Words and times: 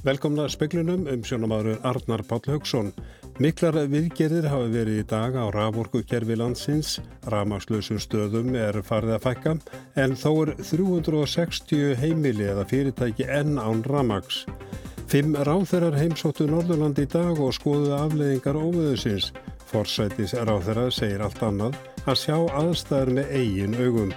Velkomna 0.00 0.46
speklunum 0.48 1.02
um 1.12 1.24
sjónamaður 1.28 1.82
Arnar 1.84 2.22
Páll 2.24 2.46
Haugsson. 2.48 2.86
Miklar 3.36 3.76
viðgerðir 3.92 4.46
hafa 4.48 4.70
verið 4.72 5.02
í 5.02 5.04
dag 5.10 5.36
á 5.36 5.44
raforkukerfi 5.52 6.38
landsins. 6.40 6.94
Ramagslösum 7.28 8.00
stöðum 8.00 8.56
er 8.56 8.78
farið 8.80 9.18
að 9.18 9.26
fækka 9.26 9.52
en 10.00 10.16
þó 10.16 10.30
er 10.46 10.54
360 10.70 12.00
heimili 12.00 12.48
eða 12.48 12.64
fyrirtæki 12.72 13.28
enn 13.28 13.60
án 13.60 13.84
ramags. 13.84 14.46
Fimm 15.12 15.36
ráþerar 15.36 15.98
heimsóttu 16.00 16.48
Norðurland 16.48 16.96
í 17.02 17.04
dag 17.04 17.36
og 17.36 17.52
skoðuðu 17.58 17.98
afleðingar 18.00 18.56
óveðusins. 18.56 19.34
Forsætis 19.70 20.34
ráþerar 20.34 20.90
segir 20.90 21.22
allt 21.22 21.42
annað 21.46 21.76
að 22.10 22.16
sjá 22.18 22.36
aðstæður 22.58 23.12
með 23.20 23.34
eigin 23.38 23.76
augum. 23.78 24.14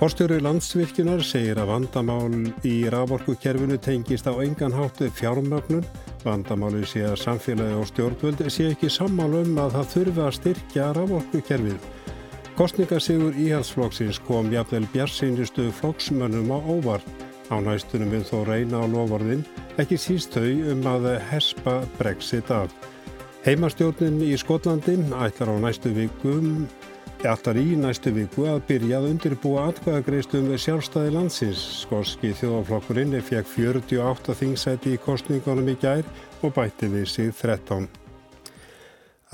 Forstjóru 0.00 0.38
landsvirkjunar 0.40 1.20
segir 1.20 1.58
að 1.60 1.74
vandamál 1.74 2.46
í 2.64 2.76
raforkukerfinu 2.88 3.76
tengist 3.84 4.24
á 4.24 4.32
engan 4.40 4.72
háttu 4.72 5.10
fjármögnun. 5.12 5.84
Vandamáli 6.24 6.86
sé 6.88 7.02
að 7.04 7.18
samfélagi 7.20 7.76
og 7.76 7.88
stjórnvöld 7.90 8.40
sé 8.48 8.70
ekki 8.72 8.88
sammálu 8.88 9.42
um 9.44 9.58
að 9.60 9.76
það 9.76 9.90
þurfi 9.92 10.22
að 10.24 10.36
styrkja 10.38 10.86
raforkukerfið. 10.96 11.90
Kostningarsigur 12.56 13.36
íhalsflokksins 13.40 14.22
kom 14.24 14.48
jafnvel 14.52 14.86
bjarsýnistu 14.94 15.68
flokksmönnum 15.82 16.48
á 16.56 16.58
óvart. 16.60 17.26
Á 17.52 17.60
næstunum 17.60 18.12
við 18.14 18.24
þó 18.30 18.38
reyna 18.48 18.80
á 18.80 18.86
lovorðin, 18.88 19.44
ekki 19.76 20.00
síst 20.00 20.32
þau 20.32 20.72
um 20.72 20.88
að 20.88 21.10
hespa 21.28 21.82
brexit 21.98 22.48
af. 22.54 22.72
Heimastjórnin 23.40 24.20
í 24.20 24.34
Skotlandi 24.36 24.98
ætlar 25.16 25.48
á 25.48 25.56
næstu 25.64 25.94
vikum 25.96 26.66
Allar 27.28 27.58
í 27.60 27.74
næstu 27.76 28.14
viku 28.16 28.46
að 28.48 28.62
byrjað 28.68 29.06
undirbúa 29.10 29.66
atkvæðagreistum 29.68 30.46
við 30.48 30.62
sjálfstæði 30.62 31.10
landsins. 31.12 31.60
Skorski 31.82 32.30
þjóðaflokkurinn 32.38 33.12
fekk 33.20 33.50
48 33.52 34.36
þingsæti 34.38 34.94
í 34.96 35.00
kostningunum 35.04 35.68
í 35.68 35.74
gær 35.82 36.06
og 36.40 36.54
bætti 36.56 36.88
við 36.88 37.04
sig 37.12 37.34
13. 37.36 37.90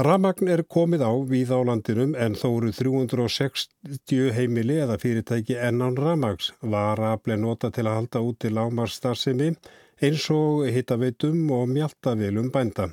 Ramagn 0.02 0.50
er 0.50 0.64
komið 0.66 1.06
á 1.06 1.14
við 1.30 1.54
á 1.54 1.62
landinum 1.62 2.18
en 2.18 2.34
þó 2.34 2.48
eru 2.56 2.74
360 2.74 4.34
heimili 4.34 4.82
eða 4.82 4.98
fyrirtæki 4.98 5.54
ennan 5.70 5.94
ramags. 5.94 6.50
Varafle 6.60 7.38
nota 7.38 7.70
til 7.70 7.86
að 7.86 8.00
halda 8.00 8.26
út 8.26 8.42
til 8.42 8.54
lámarstarfsemi 8.58 9.54
eins 10.02 10.30
og 10.34 10.66
hittaveitum 10.74 11.46
og 11.54 11.68
mjaltavilum 11.70 12.50
bænda. 12.50 12.90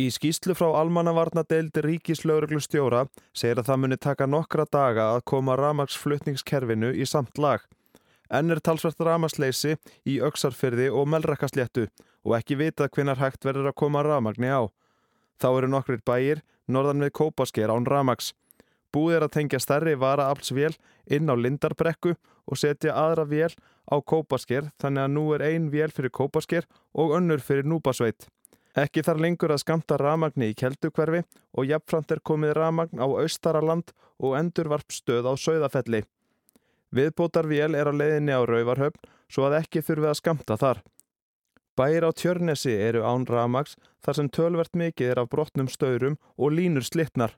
Í 0.00 0.06
skýslu 0.08 0.54
frá 0.56 0.70
almannavarnadeildi 0.80 1.82
ríkislauruglu 1.84 2.62
stjóra 2.64 3.02
segir 3.36 3.58
að 3.60 3.66
það 3.68 3.80
muni 3.82 3.98
taka 4.00 4.24
nokkra 4.24 4.64
daga 4.64 5.10
að 5.12 5.24
koma 5.28 5.56
ramagsflutningskerfinu 5.60 6.94
í 6.96 7.04
samt 7.04 7.36
lag. 7.36 7.60
Enn 8.32 8.48
er 8.54 8.62
talsvært 8.64 9.04
ramagsleysi 9.04 9.76
í 10.08 10.16
auksarfyrði 10.24 10.88
og 10.88 11.10
melrakasléttu 11.12 11.90
og 12.24 12.38
ekki 12.38 12.56
vita 12.56 12.88
hvenar 12.88 13.20
hægt 13.20 13.44
verður 13.44 13.68
að 13.68 13.78
koma 13.84 14.00
ramagni 14.06 14.48
á. 14.48 14.64
Þá 15.36 15.48
eru 15.58 15.68
nokkrir 15.68 16.00
bæir, 16.00 16.40
norðan 16.64 17.04
við 17.04 17.12
Kópasker 17.20 17.68
án 17.68 17.84
ramags. 17.84 18.32
Búið 18.96 19.18
er 19.18 19.26
að 19.26 19.34
tengja 19.36 19.60
stærri 19.60 19.98
varaaflsvél 20.00 20.72
inn 21.12 21.28
á 21.28 21.36
Lindarbrekku 21.36 22.16
og 22.48 22.56
setja 22.56 22.96
aðra 22.96 23.28
vél 23.28 23.52
á 23.92 23.96
Kópasker 24.00 24.72
þannig 24.80 25.04
að 25.04 25.16
nú 25.18 25.32
er 25.36 25.50
ein 25.52 25.68
vél 25.68 25.92
fyrir 25.92 26.16
Kópasker 26.16 26.64
og 26.96 27.12
önnur 27.18 27.44
fyrir 27.44 27.68
Núbasveit. 27.68 28.32
Ekki 28.72 29.02
þarf 29.04 29.20
lengur 29.20 29.52
að 29.52 29.60
skamta 29.66 29.98
ramagni 30.00 30.48
í 30.48 30.56
keldukverfi 30.56 31.20
og 31.58 31.68
jafnframt 31.68 32.14
er 32.14 32.22
komið 32.24 32.54
ramagn 32.56 33.02
á 33.02 33.06
Austaraland 33.06 33.92
og 34.16 34.38
endurvarpstöð 34.38 35.28
á 35.28 35.32
Sauðafelli. 35.36 36.04
Viðbótarvél 36.92 37.76
er 37.76 37.88
á 37.88 37.92
leiðinni 37.92 38.32
á 38.32 38.40
Rauvarhöfn 38.48 39.10
svo 39.28 39.44
að 39.48 39.58
ekki 39.60 39.84
þurfi 39.84 40.08
að 40.08 40.18
skamta 40.20 40.56
þar. 40.60 40.80
Bæir 41.76 42.04
á 42.04 42.10
Tjörnesi 42.12 42.72
eru 42.72 43.04
án 43.04 43.24
ramags 43.28 43.76
þar 44.04 44.18
sem 44.18 44.28
tölvert 44.28 44.74
mikið 44.76 45.12
er 45.12 45.20
af 45.22 45.30
brotnum 45.32 45.68
staurum 45.72 46.18
og 46.36 46.52
línur 46.52 46.84
slittnar. 46.84 47.36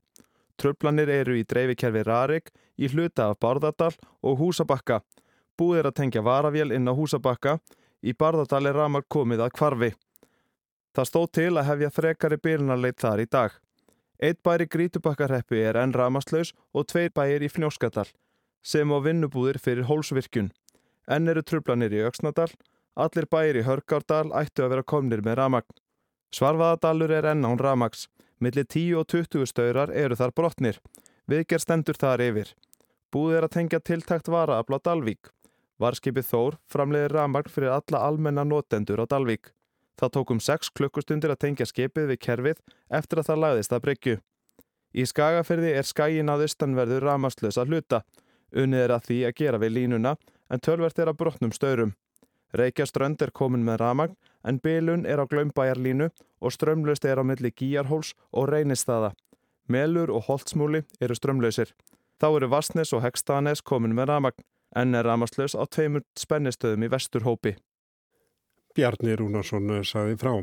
Tröflanir 0.58 1.10
eru 1.10 1.34
í 1.38 1.46
dreifikerfi 1.46 2.02
Rarik, 2.06 2.50
í 2.78 2.90
hluta 2.90 3.30
af 3.30 3.38
Bárðardal 3.42 3.92
og 4.22 4.38
Húsabakka. 4.38 5.00
Búið 5.58 5.82
er 5.82 5.90
að 5.90 5.98
tengja 5.98 6.22
varavél 6.22 6.74
inn 6.74 6.90
á 6.90 6.94
Húsabakka. 6.94 7.58
Í 8.02 8.14
Bárðardal 8.14 8.66
er 8.70 8.78
ramag 8.78 9.06
komið 9.10 9.46
að 9.46 9.54
kvarfi. 9.58 9.90
Það 10.94 11.08
stóð 11.10 11.30
til 11.34 11.52
að 11.58 11.68
hefja 11.70 11.90
frekari 11.90 12.38
bílunarleit 12.38 13.00
þar 13.02 13.22
í 13.24 13.30
dag. 13.30 13.54
Eitt 14.22 14.42
bær 14.46 14.62
í 14.62 14.68
Grítubakkarheppi 14.70 15.58
er 15.58 15.78
enn 15.80 15.94
ramaslaus 15.94 16.52
og 16.72 16.86
tveir 16.90 17.10
bæir 17.14 17.42
í 17.42 17.50
Fnjóskadal 17.50 18.06
sem 18.64 18.88
á 18.88 18.98
vinnubúðir 19.04 19.58
fyrir 19.60 19.84
hólsvirkjun. 19.88 20.52
Enn 21.04 21.28
eru 21.28 21.42
trublanir 21.44 21.92
í 21.92 22.00
Öksnadal, 22.08 22.48
allir 22.96 23.26
bæir 23.28 23.58
í 23.60 23.64
Hörgárdal 23.66 24.30
ættu 24.32 24.64
að 24.64 24.72
vera 24.72 24.86
komnir 24.92 25.20
með 25.26 25.36
ramagn. 25.42 25.76
Svarfaðadalur 26.32 27.12
er 27.12 27.28
enn 27.34 27.44
án 27.44 27.60
ramags, 27.60 28.08
millir 28.40 28.64
10 28.64 29.02
og 29.02 29.08
20 29.12 29.50
staurar 29.50 29.92
eru 29.92 30.16
þar 30.16 30.32
brotnir. 30.32 30.80
Viðger 31.28 31.60
stendur 31.60 32.00
þar 32.00 32.24
yfir. 32.24 32.54
Búið 33.12 33.36
er 33.38 33.46
að 33.46 33.54
tengja 33.58 33.80
tiltækt 33.80 34.32
vara 34.32 34.56
að 34.58 34.70
blá 34.70 34.78
Dalvík. 34.80 35.30
Varskipið 35.78 36.30
Þór 36.30 36.56
framleiðir 36.70 37.14
ramagn 37.18 37.52
fyrir 37.52 37.74
alla 37.76 38.00
almenna 38.08 38.46
notendur 38.48 39.04
á 39.04 39.06
Dalvík. 39.10 39.52
Það 40.00 40.14
tókum 40.16 40.40
6 40.42 40.70
klukkustundir 40.74 41.30
að 41.30 41.42
tengja 41.46 41.66
skipið 41.70 42.08
við 42.10 42.20
kerfið 42.26 42.62
eftir 42.90 43.20
að 43.20 43.28
það 43.28 43.42
lagðist 43.44 43.74
að 43.74 43.84
bryggju. 43.86 44.16
Í 44.94 45.02
skagaferði 45.10 45.72
er 45.74 45.86
skæin 45.86 46.30
að 46.30 46.46
austanverðu 46.46 47.00
ramaslösa 47.02 47.64
hluta. 47.66 48.02
Unnið 48.54 48.84
er 48.84 48.94
að 48.94 49.06
því 49.08 49.18
að 49.26 49.36
gera 49.40 49.60
við 49.62 49.76
línuna 49.78 50.14
en 50.50 50.62
tölvert 50.62 50.98
er 50.98 51.10
að 51.10 51.18
brotnum 51.22 51.54
staurum. 51.54 51.94
Reykjaströnd 52.54 53.22
er 53.22 53.32
komin 53.34 53.64
með 53.66 53.80
ramagn 53.82 54.16
en 54.46 54.60
bylun 54.62 55.06
er 55.06 55.18
á 55.18 55.26
glömbæjarlínu 55.26 56.10
og 56.40 56.54
strömlaust 56.54 57.04
er 57.04 57.18
á 57.18 57.24
milli 57.26 57.50
gíjarhóls 57.50 58.14
og 58.30 58.50
reynistaða. 58.52 59.10
Melur 59.66 60.12
og 60.14 60.28
holtsmúli 60.28 60.84
eru 61.00 61.14
strömlausir. 61.18 61.72
Þá 62.20 62.28
eru 62.36 62.50
Vassnes 62.52 62.92
og 62.94 63.02
Hegstanes 63.02 63.62
komin 63.62 63.96
með 63.96 64.12
ramagn 64.12 64.46
en 64.76 64.94
er 64.94 65.06
ramaslös 65.06 65.56
á 65.58 65.66
tveimur 65.66 66.04
spennistöðum 66.18 66.86
í 66.86 66.90
vesturhópi. 66.92 67.56
Bjarni 68.74 69.14
Rúnarsson 69.16 69.70
saði 69.86 70.18
frá. 70.18 70.34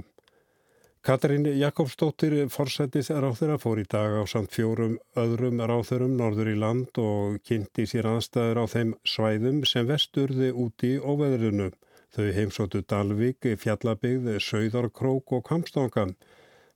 Katrín 1.02 1.48
Jakobsdóttir 1.58 2.36
forsættis 2.54 3.08
ráþurra 3.10 3.58
fór 3.58 3.80
í 3.82 3.86
dag 3.90 4.20
á 4.22 4.24
samt 4.30 4.54
fjórum 4.54 5.00
öðrum 5.18 5.58
ráþurum 5.58 6.14
norður 6.20 6.52
í 6.52 6.58
land 6.62 7.00
og 7.02 7.40
kynnti 7.42 7.88
sér 7.90 8.06
aðstæður 8.12 8.62
á 8.62 8.66
þeim 8.76 8.92
svæðum 9.14 9.64
sem 9.66 9.90
vesturði 9.90 10.52
úti 10.54 10.92
óveðrunu. 11.02 11.72
Þau 12.14 12.28
heimsóttu 12.38 12.84
Dalvik, 12.86 13.50
Fjallabigð, 13.64 14.36
Sauðarkrók 14.46 15.34
og 15.34 15.46
Kamstóngan. 15.50 16.14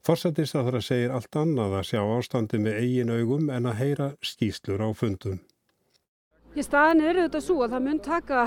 Forsættis 0.01 0.55
að 0.57 0.71
það 0.71 0.85
segir 0.89 1.13
allt 1.13 1.41
annað 1.45 1.79
að 1.79 1.89
sjá 1.91 2.01
ástandi 2.17 2.65
með 2.65 2.81
eigin 2.81 3.13
augum 3.13 3.51
en 3.53 3.69
að 3.69 3.79
heyra 3.83 4.13
skýslur 4.25 4.81
á 4.81 4.89
fundum. 4.97 5.37
Ég 6.55 6.63
staðin 6.63 7.01
er 7.03 7.17
auðvitað 7.19 7.41
svo 7.43 7.55
að 7.65 7.73
það 7.73 7.81
mun 7.83 7.97
taka 7.99 8.43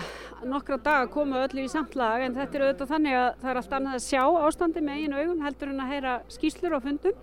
nokkra 0.49 0.77
dag 0.81 1.03
að 1.03 1.11
koma 1.13 1.43
öllu 1.45 1.61
í 1.67 1.69
samtlag 1.69 2.23
en 2.25 2.37
þetta 2.39 2.57
er 2.57 2.63
auðvitað 2.65 2.89
þannig 2.95 3.17
að 3.19 3.27
það 3.43 3.51
er 3.51 3.59
allt 3.61 3.75
annað 3.77 3.97
að 3.99 4.05
sjá 4.07 4.23
ástandi 4.47 4.83
með 4.87 5.03
einu 5.03 5.19
augum 5.19 5.43
heldur 5.45 5.73
en 5.75 5.83
að 5.85 5.91
heyra 5.93 6.15
skýslur 6.33 6.73
á 6.73 6.81
fundum. 6.87 7.19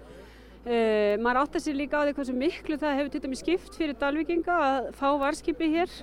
Uh, 0.66 1.16
maður 1.26 1.40
átt 1.42 1.58
að 1.58 1.64
sér 1.66 1.80
líka 1.80 1.98
á 1.98 2.06
því 2.06 2.14
hversu 2.20 2.36
miklu 2.38 2.78
það 2.84 2.94
hefur 3.00 3.10
til 3.16 3.22
dæmi 3.24 3.40
skipt 3.40 3.80
fyrir 3.80 3.98
Dalvíkinga 4.04 4.60
að 4.68 4.92
fá 5.00 5.08
varskipi 5.24 5.72
hér 5.74 5.96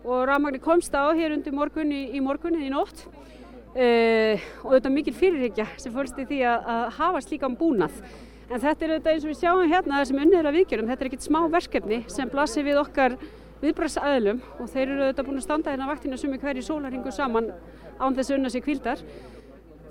og 0.00 0.24
rafmagni 0.32 0.62
komst 0.64 0.96
á 0.96 1.12
hér 1.12 1.36
undir 1.36 1.52
morgunni 1.52 2.00
í 2.16 2.24
morgunni 2.24 2.64
í 2.64 2.72
nótt 2.72 3.04
uh, 3.04 4.48
og 4.64 4.70
auðvitað 4.70 4.96
mikil 4.96 5.16
fyrirhyggja 5.20 5.68
sem 5.76 5.92
fólst 5.92 6.16
í 6.16 6.24
því 6.32 6.40
að, 6.54 6.72
að 6.78 6.88
hafa 7.02 7.22
slíkan 7.28 7.60
búnað. 7.60 8.00
En 8.48 8.64
þetta 8.64 8.88
er 8.88 8.96
auðvitað 8.96 9.12
eins 9.12 9.28
og 9.28 9.34
við 9.34 9.38
sjáum 9.44 9.76
hérna 9.76 10.00
það 10.00 10.08
sem 10.08 10.24
unnið 10.24 10.40
er 10.40 10.50
að 10.54 10.58
viðgjörum, 10.62 10.90
þetta 10.94 11.04
er 11.04 11.12
ekkit 11.12 11.28
smá 11.28 11.40
verkefni 11.52 12.02
sem 12.08 12.32
blasir 12.32 12.68
við 12.68 12.80
okkar 12.80 13.20
viðbrastæðlum 13.62 14.40
og 14.58 14.70
þeir 14.72 14.86
eru 14.88 15.04
auðvitað 15.04 15.28
búin 15.28 15.38
að 15.38 15.46
standa 15.46 15.72
hérna 15.72 15.90
vaktinu 15.90 16.18
sem 16.18 16.32
er 16.34 16.42
hverju 16.42 16.64
sólaringu 16.66 17.12
saman 17.14 17.52
án 18.00 18.16
þess 18.16 18.32
að 18.32 18.36
unna 18.38 18.50
sig 18.50 18.64
kvildar. 18.66 19.04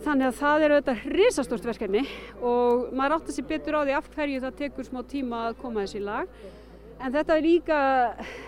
Þannig 0.02 0.28
að 0.28 0.40
það 0.40 0.64
er 0.66 0.74
auðvitað 0.76 1.06
risastort 1.16 1.68
verkefni 1.70 2.02
og 2.42 2.90
maður 2.98 3.16
átt 3.18 3.30
að 3.30 3.38
sé 3.38 3.46
betur 3.48 3.78
á 3.78 3.82
því 3.86 3.96
af 4.00 4.10
hverju 4.16 4.42
það 4.44 4.58
tekur 4.64 4.88
smá 4.88 5.00
tíma 5.08 5.44
að 5.50 5.60
koma 5.62 5.86
þessi 5.86 6.02
lag. 6.04 6.34
En 7.02 7.14
þetta 7.14 7.38
er 7.38 7.46
líka 7.46 7.78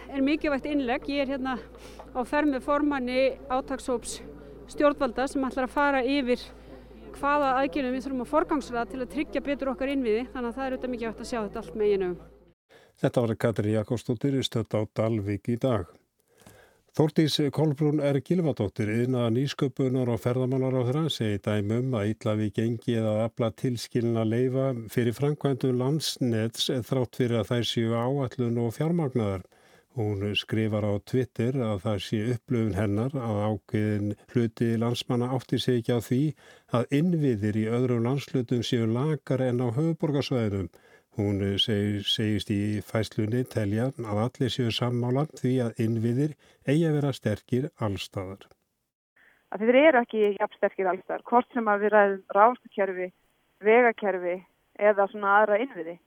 er 0.10 0.26
mikilvægt 0.26 0.68
innleg. 0.70 1.08
Ég 1.10 1.24
er 1.24 1.32
hérna 1.36 1.56
á 2.14 2.22
fermi 2.28 2.60
formanni 2.62 3.38
átagsóps 3.54 4.20
stjórnvalda 4.74 5.30
sem 5.30 5.46
ætlar 5.46 5.70
að 5.70 5.78
fara 5.78 6.04
yfir 6.04 6.42
hvaða 7.14 7.56
aðgjörnum 7.62 7.96
við 7.96 8.06
þurfum 8.08 8.26
að 8.26 8.34
forgangsraða 8.34 8.90
til 8.92 9.02
að 9.04 9.12
tryggja 9.14 9.46
betur 9.46 9.74
okkar 9.74 9.94
innviði. 9.94 10.28
Þannig 10.34 10.52
að 10.52 10.56
það 10.58 10.66
er 10.66 10.78
auðvitað 10.78 10.96
mikilvægt 10.98 11.26
að 11.26 11.32
sjá 11.32 11.42
þetta 11.44 11.64
allt 11.64 11.76
með 11.78 11.94
einum. 11.94 12.22
Þetta 13.02 13.26
var 13.26 13.36
Katri 13.36 13.74
Jakobsdóttir 13.74 14.40
stödd 14.46 14.76
á 14.78 14.82
Dalvik 14.96 15.50
í 15.50 15.58
dag. 15.60 15.90
Þórtís 16.94 17.40
Kolbrún 17.50 17.98
er 18.06 18.20
gilvadóttir 18.22 18.92
innan 18.94 19.34
nýsköpunar 19.34 20.12
og 20.14 20.20
ferðamálar 20.22 20.76
á 20.78 20.82
þeirra 20.86 21.02
segi 21.16 21.40
dæmum 21.48 21.96
að 21.98 22.12
ítla 22.12 22.36
við 22.38 22.52
gengi 22.60 22.98
eða 23.00 23.14
afla 23.24 23.50
tilskilina 23.58 24.26
leifa 24.30 24.68
fyrir 24.94 25.18
framkvæmdum 25.18 25.80
landsnets 25.80 26.70
þrátt 26.70 27.18
fyrir 27.18 27.40
að 27.40 27.50
þær 27.50 27.66
séu 27.72 27.98
áallun 27.98 28.62
og 28.62 28.76
fjármagnar. 28.78 29.42
Hún 29.98 30.22
skrifar 30.38 30.86
á 30.86 30.94
Twitter 31.02 31.58
að 31.72 31.82
það 31.88 32.00
sé 32.12 32.22
upplöfun 32.36 32.78
hennar 32.78 33.18
að 33.18 33.42
ákveðin 33.48 34.16
hluti 34.36 34.70
landsmanna 34.86 35.34
átti 35.34 35.64
sig 35.66 35.82
ekki 35.82 35.98
á 35.98 36.00
því 36.02 36.24
að 36.78 36.98
innviðir 37.02 37.58
í 37.58 37.68
öðrum 37.74 38.06
landslutum 38.06 38.62
séu 38.62 38.86
lagar 38.86 39.42
en 39.50 39.66
á 39.66 39.68
höfuborgarsvæðinum 39.74 40.70
Hún 41.14 41.44
seg, 41.62 42.02
segist 42.10 42.50
í 42.50 42.82
fæslunni 42.82 43.44
telja 43.46 43.92
að 44.02 44.22
allir 44.24 44.54
séu 44.54 44.72
sammála 44.74 45.28
því 45.38 45.52
að 45.68 45.82
innviðir 45.86 46.32
eigi 46.66 46.88
að 46.90 46.96
vera 46.98 47.12
sterkir 47.14 47.68
allstæðar. 47.86 48.48
Þeir 49.54 49.78
eru 49.84 50.02
ekki 50.02 50.24
jafn 50.40 50.58
sterkir 50.58 50.90
allstæðar, 50.90 51.26
hvort 51.30 51.54
sem 51.54 51.70
að 51.70 51.86
við 51.86 51.94
ræðum 51.94 52.24
rástakerfi, 52.38 53.08
vegakerfi 53.62 54.36
eða 54.90 55.08
svona 55.12 55.38
aðra 55.44 55.62
innviði. 55.62 56.00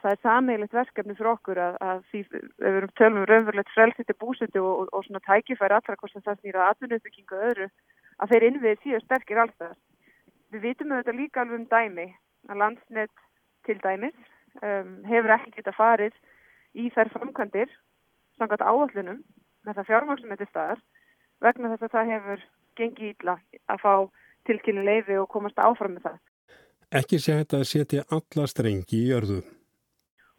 Það 0.00 0.14
er 0.14 0.20
sammeilegt 0.24 0.76
verkefni 0.78 1.16
fyrir 1.18 1.32
okkur 1.34 1.60
að, 1.60 1.74
að 1.84 1.98
því 2.08 2.20
við 2.32 2.76
verum 2.78 2.92
tölum 2.96 3.20
um 3.20 3.26
raunverulegt 3.28 3.74
frelsiti 3.74 4.16
búsutu 4.16 4.62
og, 4.64 4.86
og, 4.86 4.92
og 4.96 5.04
svona 5.04 5.20
tækifæri 5.26 5.76
allra 5.76 6.00
hvort 6.00 6.14
sem 6.14 6.24
það 6.24 6.40
snýra 6.40 6.68
aðtunauppbyggingu 6.70 7.36
og 7.36 7.48
öðru 7.50 7.68
að 8.16 8.32
þeir 8.32 8.46
innviðir 8.48 8.80
séu 8.86 9.02
sterkir 9.04 9.42
allstæðar. 9.44 9.76
Við 10.48 10.64
vitum 10.64 10.94
auðvitað 10.94 11.20
líka 11.20 11.44
alveg 11.44 11.60
um 11.60 11.68
dæmi 11.68 12.06
að 12.48 12.62
landsnett 12.62 13.26
til 13.66 13.78
dæmis 13.82 14.16
um, 14.62 14.96
hefur 15.08 15.34
ekki 15.36 15.54
geta 15.58 15.74
farið 15.76 16.16
í 16.78 16.88
þær 16.94 17.12
framkvæmdir 17.16 17.70
samkvæmt 18.38 18.64
áallunum 18.64 19.20
með 19.66 19.76
það 19.76 19.90
fjármaksum 19.90 20.32
þetta 20.34 20.48
staðar 20.50 20.82
vegna 21.44 21.72
þess 21.72 21.86
að 21.86 21.94
það 21.96 22.12
hefur 22.14 22.48
gengið 22.80 23.12
ílla 23.12 23.36
að 23.68 23.82
fá 23.84 23.94
tilkynni 24.48 24.84
leifi 24.84 25.16
og 25.20 25.28
komast 25.32 25.60
áfram 25.60 25.96
með 25.96 26.08
það. 26.08 26.18
Ekki 27.00 27.20
sé 27.22 27.36
þetta 27.38 27.60
að 27.60 27.70
setja 27.70 28.04
alla 28.16 28.46
strengi 28.50 29.04
í 29.04 29.12
örðu. 29.14 29.40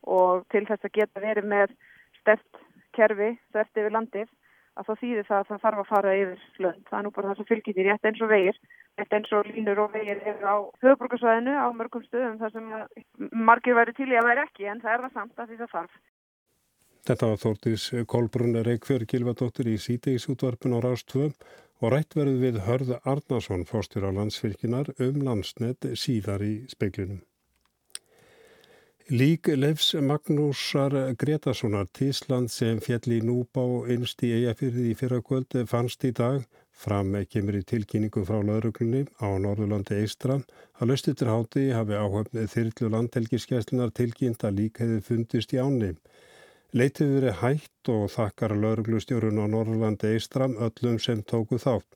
Og 0.01 0.45
til 0.51 0.65
þess 0.67 0.87
að 0.87 0.95
geta 0.97 1.23
verið 1.23 1.47
með 1.47 1.75
stert 2.19 2.61
kerfi, 2.97 3.31
stert 3.51 3.77
yfir 3.77 3.93
landið, 3.95 4.29
að 4.75 4.87
þá 4.87 4.93
þýðir 5.03 5.27
það 5.27 5.37
að 5.37 5.49
það 5.49 5.63
þarf 5.65 5.81
að 5.83 5.91
fara 5.91 6.15
yfir 6.17 6.43
slönd. 6.57 6.83
Það 6.89 6.97
er 6.97 7.05
nú 7.05 7.13
bara 7.15 7.29
það 7.29 7.39
sem 7.39 7.49
fylgir 7.51 7.77
því 7.77 7.85
rétt 7.87 8.09
eins 8.09 8.23
og 8.23 8.31
vegir 8.31 8.59
Þetta 8.99 9.17
eins 9.17 9.33
og 9.37 9.47
línur 9.49 9.79
og 9.85 9.93
vegir 9.95 10.19
er 10.27 10.41
á 10.43 10.55
höfuborgarsvæðinu 10.83 11.53
á 11.57 11.67
mörgum 11.73 12.03
stöðum 12.05 12.39
þar 12.41 12.51
sem 12.55 12.73
margir 13.49 13.77
væri 13.77 13.95
til 13.97 14.09
í 14.11 14.17
að 14.19 14.27
væri 14.29 14.43
ekki 14.45 14.67
en 14.67 14.81
það 14.83 14.93
er 14.93 15.05
það 15.05 15.15
samt 15.17 15.39
að 15.39 15.51
því 15.51 15.59
það 15.61 15.73
þarf. 15.75 15.95
Þetta 17.01 17.31
var 17.31 17.39
Þórtís 17.41 17.83
Kolbrunn 18.11 18.61
Reykjörg 18.67 19.09
Gilvardóttir 19.09 19.71
í 19.71 19.79
sítegis 19.81 20.27
útvarpun 20.29 20.75
á 20.77 20.79
Rástvöm 20.85 21.33
og 21.81 21.93
rætt 21.95 22.13
verið 22.13 22.43
við 22.45 22.61
Hörða 22.67 22.99
Arnason 23.09 23.65
fórstur 23.65 24.05
á 24.05 24.11
landsfylkinar 24.13 24.93
um 25.01 25.21
landsnet 25.25 25.87
síðar 25.97 26.45
í 26.45 26.53
speiklunum. 26.69 27.23
Lík 29.09 29.49
Leifs 29.57 29.95
Magnúsar 29.97 30.93
Gretasonar 31.19 31.89
Tísland 31.91 32.53
sem 32.53 32.77
fjall 32.79 33.17
í 33.17 33.23
Núbá 33.25 33.63
einst 33.89 34.21
í 34.23 34.29
eigafyrði 34.37 34.91
í 34.91 34.97
fyrra 34.99 35.23
kvöldi 35.25 35.65
fannst 35.67 36.05
í 36.05 36.13
dag 36.15 36.45
Fram 36.71 37.13
kemur 37.29 37.57
í 37.59 37.61
tilkynningu 37.67 38.23
frá 38.25 38.39
lauruglunni 38.41 39.03
á 39.21 39.27
Norðurlandi 39.43 39.99
Eistra 40.01 40.39
að 40.79 40.91
löstutur 40.91 41.29
háti 41.29 41.67
hafi 41.75 41.99
áhöfnið 41.99 42.47
þyrlu 42.55 42.89
landhelgiskeslunar 42.95 43.91
tilkynnt 43.99 44.45
að 44.47 44.57
lík 44.61 44.81
hefði 44.81 45.01
fundist 45.09 45.53
í 45.53 45.61
áni. 45.61 45.91
Leitið 46.71 47.13
verið 47.17 47.39
hægt 47.41 47.91
og 47.91 48.07
þakkar 48.15 48.55
lauruglustjórun 48.63 49.43
á 49.43 49.45
Norðurlandi 49.51 50.15
Eistra 50.15 50.47
öllum 50.47 50.99
sem 51.03 51.21
tóku 51.21 51.59
þátt. 51.59 51.89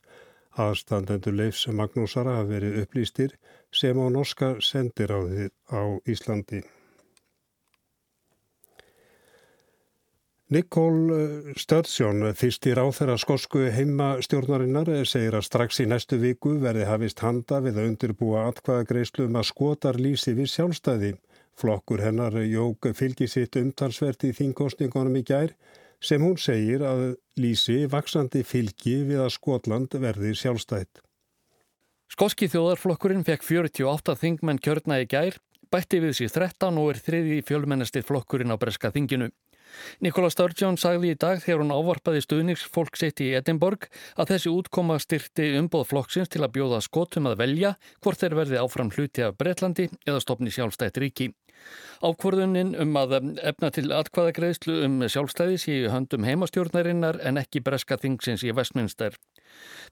Aðstandendur 0.56 1.36
Leifs 1.36 1.66
Magnúsara 1.68 2.38
hafi 2.38 2.54
verið 2.58 2.80
upplýstir 2.84 3.36
sem 3.72 4.00
á 4.00 4.08
norska 4.12 4.56
sendir 4.60 5.12
á, 5.12 5.20
á 5.72 5.82
Íslandi. 6.08 6.62
Nikól 10.54 10.98
eh, 11.10 11.54
Stöðsjón, 11.58 12.22
fyrst 12.38 12.68
í 12.70 12.74
ráþæra 12.78 13.16
skosku 13.18 13.64
heimastjórnarinnar, 13.74 14.92
segir 15.10 15.34
að 15.40 15.48
strax 15.48 15.80
í 15.82 15.88
næstu 15.90 16.20
viku 16.22 16.60
verði 16.62 16.86
hafist 16.86 17.24
handa 17.26 17.58
við 17.66 17.80
að 17.82 17.88
undirbúa 17.90 18.44
atkvaðagreislu 18.52 19.26
um 19.26 19.40
að 19.42 19.48
skotar 19.50 19.98
lýsi 19.98 20.36
við 20.38 20.52
sjálfstæði. 20.54 21.16
Flokkur 21.58 22.04
hennar 22.04 22.38
jók 22.46 22.92
fylgi 22.94 23.26
sitt 23.32 23.58
umtalsvert 23.58 24.28
í 24.28 24.36
þingkostningunum 24.38 25.18
í 25.18 25.24
gær 25.26 25.56
sem 26.04 26.22
hún 26.22 26.38
segir 26.38 26.84
að 26.86 27.16
lýsi 27.42 27.86
vaksandi 27.90 28.44
fylgi 28.46 29.00
við 29.08 29.24
að 29.26 29.34
Skotland 29.40 29.98
verði 29.98 30.36
sjálfstætt. 30.38 31.02
Skoski 32.12 32.52
þjóðarflokkurinn 32.54 33.26
fekk 33.26 33.48
48 33.48 34.14
þingmenn 34.22 34.62
kjörna 34.62 35.00
í 35.02 35.08
gær, 35.10 35.40
bætti 35.74 36.04
við 36.04 36.20
sér 36.20 36.36
13 36.36 36.78
og 36.78 36.92
er 36.94 37.02
þriði 37.02 37.42
fjölmennasti 37.48 38.06
flokkurinn 38.06 38.54
á 38.54 38.62
breska 38.62 38.94
þinginu. 38.94 39.32
Nikola 40.04 40.32
Sturgeon 40.34 40.80
sagði 40.82 41.14
í 41.14 41.20
dag 41.20 41.42
þegar 41.44 41.64
hún 41.64 41.76
ávarpaði 41.76 42.24
stuðningsfólk 42.26 43.00
sitt 43.00 43.24
í 43.24 43.32
Edinborg 43.38 43.88
að 44.16 44.36
þessi 44.36 44.54
útkoma 44.54 45.00
styrti 45.02 45.52
umbóð 45.60 45.90
flokksins 45.94 46.32
til 46.34 46.44
að 46.44 46.54
bjóða 46.58 46.84
skotum 46.86 47.32
að 47.32 47.40
velja 47.44 47.76
hvort 48.04 48.22
þeir 48.22 48.38
verði 48.42 48.62
áfram 48.62 48.94
hluti 48.96 49.26
af 49.26 49.38
Breitlandi 49.40 49.90
eða 50.06 50.22
stopni 50.24 50.54
sjálfstætt 50.54 51.02
ríki. 51.02 51.32
Ákvörðunin 52.04 52.74
um 52.84 52.98
að 53.00 53.16
efna 53.50 53.72
til 53.74 53.88
atkvaðagreðslu 53.96 54.76
um 54.86 55.00
sjálfstæði 55.10 55.62
séu 55.64 55.88
höndum 55.94 56.28
heimastjórnarinnar 56.28 57.22
en 57.26 57.40
ekki 57.42 57.64
breska 57.66 57.98
þingsins 58.02 58.44
í 58.46 58.54
Vestminster. 58.56 59.16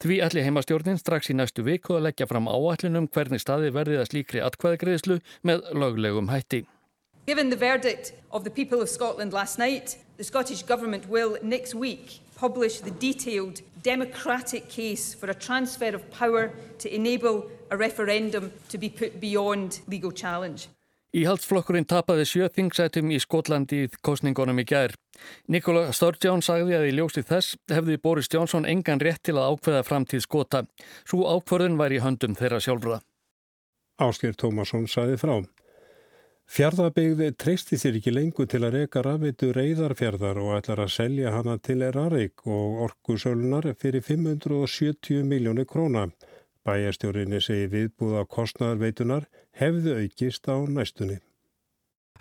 Því 0.03 0.19
ætli 0.27 0.44
heimastjórnin 0.45 1.00
strax 1.01 1.31
í 1.31 1.38
næstu 1.39 1.65
viku 1.65 1.97
að 1.97 2.09
leggja 2.09 2.29
fram 2.29 2.51
áallunum 2.51 3.09
hvernig 3.15 3.41
staði 3.41 3.74
verðið 3.74 4.03
að 4.03 4.09
slíkri 4.12 4.45
atkvaðagreðslu 4.45 5.21
með 5.47 5.68
löglegum 5.71 6.31
hætti. 6.33 6.65
Given 7.25 7.50
the 7.50 7.56
verdict 7.56 8.12
of 8.31 8.44
the 8.44 8.50
people 8.50 8.81
of 8.81 8.90
Scotland 8.90 9.31
last 9.31 9.58
night, 9.58 9.98
the 10.18 10.25
Scottish 10.25 10.64
Government 10.64 11.08
will 11.08 11.38
next 11.42 11.74
week 11.74 12.20
publish 12.36 12.81
the 12.81 12.92
detailed 12.92 13.62
democratic 13.81 14.68
case 14.68 15.14
for 15.14 15.30
a 15.30 15.34
transfer 15.34 15.96
of 15.96 16.10
power 16.12 16.52
to 16.80 16.94
enable 16.94 17.50
a 17.72 17.78
referendum 17.78 18.52
to 18.68 18.78
be 18.78 18.90
put 18.90 19.22
beyond 19.22 19.80
legal 19.88 20.12
challenge. 20.12 20.68
Íhaldsflokkurinn 21.14 21.86
tapaði 21.86 22.25
sjö 22.25 22.48
þingsætum 22.50 23.12
í 23.14 23.20
Skotlandi 23.22 23.84
í 23.86 23.90
kostningunum 24.02 24.60
í 24.60 24.66
gær. 24.66 24.96
Nikola 25.48 25.92
Sturgeon 25.94 26.42
sagði 26.42 26.75
að 26.75 26.88
í 26.90 26.96
ljósi 26.98 27.22
þess 27.24 27.56
hefði 27.70 28.00
Boris 28.02 28.31
Johnson 28.34 28.66
engan 28.66 29.00
rétt 29.00 29.22
til 29.24 29.38
að 29.38 29.54
ákveða 29.54 29.84
framtíð 29.88 30.25
skota. 30.25 30.66
Svo 31.06 31.30
ákvörðun 31.30 31.78
var 31.78 31.94
í 31.94 32.02
höndum 32.02 32.36
þeirra 32.36 32.60
sjálfra. 32.66 33.04
Ásker 34.02 34.34
Tómasson 34.34 34.90
sagði 34.90 35.22
frá. 35.22 35.38
Fjörðabegði 36.50 37.31
treysti 37.40 37.78
sér 37.80 37.98
ekki 37.98 38.12
lengur 38.13 38.48
til 38.51 38.62
að 38.68 38.75
reyka 38.78 39.01
rafvitu 39.06 39.51
reyðarfjörðar 39.56 40.39
og 40.44 40.51
ætlar 40.58 40.84
að 40.84 40.91
selja 40.96 41.32
hana 41.34 41.58
til 41.58 41.82
Rarik 41.96 42.44
og 42.46 42.82
orkusölunar 42.88 43.70
fyrir 43.79 44.03
570 44.03 45.24
miljónu 45.24 45.65
króna. 45.65 46.10
Bæjarstjórinni 46.63 47.41
segi 47.44 47.70
viðbúða 47.72 48.25
kostnæðarveitunar 48.32 49.25
hefðu 49.60 49.96
aukist 50.03 50.48
á 50.48 50.56
næstunni. 50.67 51.20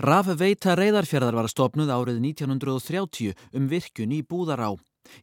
Rafveita 0.00 0.78
reyðarfjörðar 0.78 1.36
var 1.42 1.50
stopnuð 1.52 1.92
árið 1.92 2.22
1930 2.22 3.36
um 3.58 3.68
virkun 3.68 4.14
í 4.16 4.22
Búðará. 4.24 4.72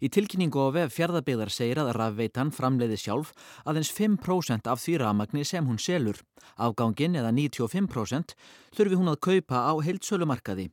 Í 0.04 0.10
tilkynningu 0.12 0.60
á 0.60 0.68
vef 0.76 0.96
fjörðabyggðar 0.96 1.52
segir 1.54 1.80
að 1.82 1.94
rafveitan 1.98 2.52
framleiði 2.56 2.98
sjálf 3.00 3.32
aðeins 3.66 3.92
5% 3.96 4.68
af 4.70 4.82
því 4.84 4.98
rafmagni 5.04 5.46
sem 5.48 5.66
hún 5.68 5.80
selur. 5.82 6.20
Afgangin 6.58 7.18
eða 7.20 7.32
95% 7.36 8.36
þurfi 8.76 9.00
hún 9.00 9.14
að 9.14 9.22
kaupa 9.30 9.64
á 9.70 9.74
heildsölumarkaði. 9.86 10.70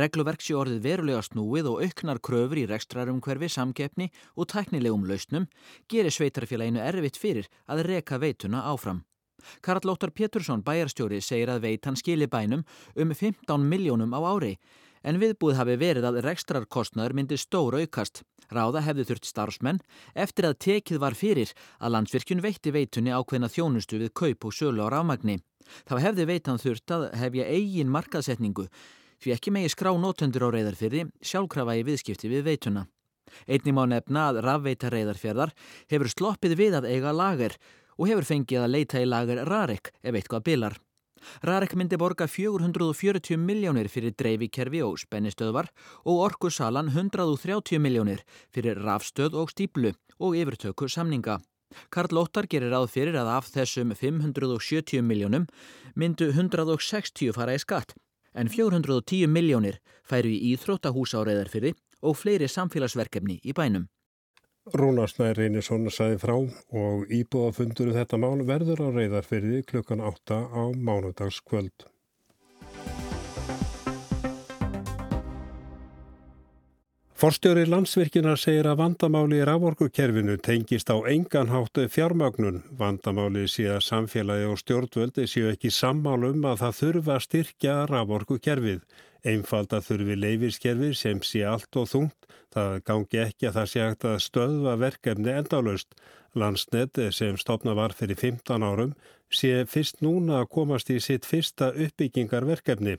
Regluverk 0.00 0.42
sé 0.42 0.56
orðið 0.58 0.80
verulega 0.86 1.20
snúið 1.22 1.68
og 1.70 1.82
auknar 1.84 2.18
kröfur 2.24 2.58
í 2.58 2.64
rekstrarumhverfi, 2.70 3.50
samkeppni 3.52 4.08
og 4.34 4.48
tæknilegum 4.50 5.04
lausnum 5.06 5.46
gerir 5.92 6.14
sveitarfélaginu 6.14 6.82
erfitt 6.82 7.20
fyrir 7.20 7.50
að 7.68 7.84
reka 7.90 8.18
veituna 8.18 8.64
áfram. 8.72 9.04
Karl 9.62 9.92
Óttar 9.92 10.10
Pétursson 10.10 10.64
bæjarstjóri 10.66 11.20
segir 11.22 11.52
að 11.52 11.62
veitan 11.68 11.96
skilir 11.96 12.30
bænum 12.32 12.64
um 12.96 13.14
15 13.14 13.68
miljónum 13.70 14.16
á 14.16 14.20
ári 14.26 14.56
en 15.02 15.20
viðbúð 15.22 15.58
hafi 15.58 15.76
verið 15.80 16.08
að 16.08 16.20
rekstrarkostnaður 16.26 17.16
myndi 17.18 17.38
stóra 17.38 17.82
aukast. 17.82 18.22
Ráða 18.48 18.82
hefði 18.86 19.04
þurft 19.10 19.28
starfsmenn 19.28 19.80
eftir 20.16 20.48
að 20.48 20.58
tekið 20.64 21.00
var 21.02 21.16
fyrir 21.18 21.52
að 21.78 21.94
landsvirkjun 21.96 22.44
veitti 22.44 22.72
veitunni 22.72 23.12
ákveðna 23.12 23.50
þjónustu 23.52 24.00
við 24.00 24.14
kaup 24.16 24.48
og 24.48 24.54
sölu 24.56 24.86
á 24.86 24.92
rámagni. 24.92 25.38
Þá 25.84 25.94
hefði 26.06 26.28
veitan 26.30 26.62
þurft 26.62 26.94
að 26.96 27.10
hefja 27.20 27.48
eigin 27.48 27.92
markaðsetningu 27.92 28.68
því 29.22 29.34
ekki 29.34 29.52
megi 29.52 29.72
skrá 29.74 29.90
nótöndur 29.98 30.48
á 30.48 30.54
reyðarfyrði 30.54 31.08
sjálfkrafa 31.20 31.76
í 31.76 31.84
viðskipti 31.88 32.30
við 32.32 32.46
veituna. 32.48 32.86
Einni 33.44 33.74
má 33.76 33.84
nefna 33.84 34.30
að 34.30 34.42
rafveita 34.46 34.90
reyðarfjörðar 34.94 35.52
hefur 35.92 36.12
sloppið 36.14 36.56
við 36.56 36.78
að 36.78 36.88
eiga 36.94 37.12
lager 37.12 37.58
og 37.98 38.08
hefur 38.08 38.28
fengið 38.30 38.64
að 38.64 38.74
leita 38.76 39.02
í 39.02 39.08
lager 39.08 39.44
Rarek 39.44 39.92
ef 40.00 40.14
eitthvað 40.14 40.46
bilar. 40.48 40.78
Rarek 41.42 41.74
myndi 41.74 41.98
borga 42.00 42.26
440 42.28 43.36
miljónir 43.36 43.88
fyrir 43.92 44.14
dreifikerfi 44.18 44.82
og 44.86 44.98
spennistöðvar 45.02 45.68
og 46.04 46.24
orkusalan 46.28 46.90
130 46.94 47.78
miljónir 47.82 48.24
fyrir 48.54 48.80
rafstöð 48.82 49.36
og 49.42 49.52
stíplu 49.54 49.94
og 50.18 50.36
yfirtöku 50.36 50.88
samninga. 50.88 51.38
Karl 51.90 52.16
Óttar 52.22 52.48
gerir 52.48 52.72
ráð 52.72 52.88
fyrir 52.94 53.18
að 53.20 53.32
af 53.36 53.50
þessum 53.52 53.92
570 53.94 55.04
miljónum 55.04 55.44
myndu 55.94 56.30
160 56.32 57.34
fara 57.36 57.56
í 57.56 57.60
skatt 57.60 57.92
en 58.34 58.48
410 58.48 59.28
miljónir 59.28 59.78
færu 60.08 60.32
í 60.32 60.54
íþróttahúsáreðar 60.54 61.52
fyrir 61.52 61.76
og 62.00 62.16
fleiri 62.16 62.48
samfélagsverkefni 62.48 63.40
í 63.44 63.54
bænum. 63.56 63.88
Rúnarsnæri 64.76 65.38
Reynisson 65.38 65.88
sæði 65.88 66.18
frá 66.20 66.34
og 66.36 67.12
íbúafundur 67.14 67.94
þetta 67.96 68.18
mál 68.20 68.42
verður 68.48 68.84
á 68.84 68.88
reyðarferði 68.92 69.62
klukkan 69.68 70.02
8 70.04 70.40
á 70.52 70.62
mánudagskvöld. 70.76 71.88
Forstjóri 77.18 77.64
landsvirkina 77.66 78.36
segir 78.38 78.68
að 78.70 78.78
vandamáli 78.78 79.40
í 79.40 79.46
raforkukerfinu 79.48 80.36
tengist 80.38 80.92
á 80.92 81.02
enganháttu 81.10 81.88
fjármögnun. 81.90 82.60
Vandamáli 82.78 83.48
sé 83.50 83.66
að 83.72 83.82
samfélagi 83.88 84.46
og 84.46 84.60
stjórnvöldi 84.60 85.24
séu 85.26 85.48
ekki 85.50 85.72
sammálum 85.74 86.46
að 86.46 86.60
það 86.62 86.76
þurfa 86.82 87.16
að 87.16 87.24
styrkja 87.26 87.74
raforkukerfið. 87.90 88.84
Einfalda 89.26 89.80
þurfi 89.82 90.14
leifiskerfi 90.18 90.92
sem 90.94 91.22
sé 91.26 91.42
allt 91.48 91.76
og 91.76 91.88
þungt. 91.90 92.28
Það 92.54 92.78
gangi 92.86 93.20
ekki 93.24 93.48
að 93.48 93.56
það 93.58 93.68
sé 93.72 93.84
hægt 93.84 94.08
að 94.08 94.22
stöðva 94.24 94.76
verkefni 94.80 95.34
endalust. 95.34 95.94
Landsnet 96.38 97.00
sem 97.16 97.36
stopna 97.40 97.74
var 97.74 97.94
fyrir 97.96 98.18
15 98.20 98.62
árum 98.62 98.92
sé 99.32 99.64
fyrst 99.68 100.02
núna 100.04 100.42
að 100.42 100.50
komast 100.54 100.90
í 100.92 100.98
sitt 101.02 101.26
fyrsta 101.28 101.72
uppbyggingarverkefni. 101.74 102.96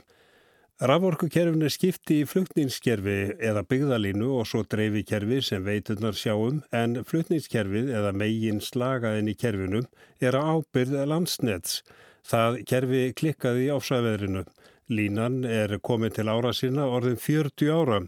Raforkukerfin 0.80 1.66
er 1.68 1.74
skipti 1.74 2.22
í 2.22 2.28
flutningskerfi 2.30 3.18
eða 3.44 3.66
byggðalínu 3.68 4.30
og 4.40 4.46
svo 4.48 4.62
dreifikerfi 4.64 5.42
sem 5.44 5.66
veiturnar 5.66 6.16
sjáum 6.16 6.62
en 6.72 7.02
flutningskerfið 7.04 7.92
eða 8.00 8.14
megin 8.16 8.62
slagaðin 8.64 9.28
í 9.28 9.36
kerfinum 9.36 9.90
er 10.24 10.38
ábyrð 10.40 10.96
landsnets. 11.12 11.82
Það 12.24 12.62
kerfi 12.70 13.04
klikkaði 13.12 13.68
í 13.68 13.74
ásæðveðrinu. 13.76 14.46
Línan 14.90 15.44
er 15.46 15.76
komin 15.86 16.10
til 16.10 16.26
ára 16.34 16.50
sína 16.50 16.88
orðin 16.90 17.20
40 17.22 17.70
ára. 17.70 18.00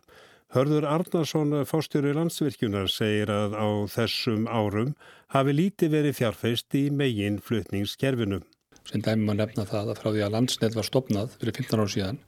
Hörður 0.52 0.88
Arnarsson 0.90 1.54
fástjóri 1.70 2.16
landsvirkjunar 2.18 2.90
segir 2.90 3.30
að 3.30 3.54
á 3.54 3.68
þessum 3.94 4.48
árum 4.50 4.96
hafi 5.36 5.54
líti 5.54 5.92
verið 5.94 6.18
fjárfeist 6.18 6.74
í 6.76 6.90
megin 6.90 7.38
flutningskerfinu. 7.46 8.42
Sem 8.90 9.06
dæmi 9.06 9.28
maður 9.28 9.44
nefna 9.44 9.68
það 9.70 9.94
að 9.94 10.02
frá 10.02 10.10
því 10.10 10.26
að 10.26 10.36
landsnet 10.36 10.80
var 10.80 10.90
stopnað 10.90 11.38
fyrir 11.38 11.60
15 11.62 11.80
ára 11.86 11.94
síðan 11.96 12.22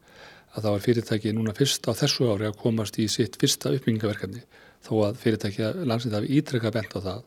að 0.53 0.61
það 0.61 0.71
var 0.71 0.87
fyrirtæki 0.87 1.33
núna 1.33 1.57
fyrst 1.57 1.89
á 1.89 1.91
þessu 1.97 2.29
ári 2.29 2.51
að 2.51 2.59
komast 2.61 3.01
í 3.01 3.09
sitt 3.09 3.41
fyrsta 3.41 3.73
uppbyggingaverkefni 3.73 4.45
þó 4.85 4.93
að 5.09 5.21
fyrirtæki 5.25 5.71
landsnet 5.81 6.19
hafi 6.19 6.35
ítrekka 6.37 6.71
bent 6.77 6.93
á 6.93 6.99
það 7.01 7.23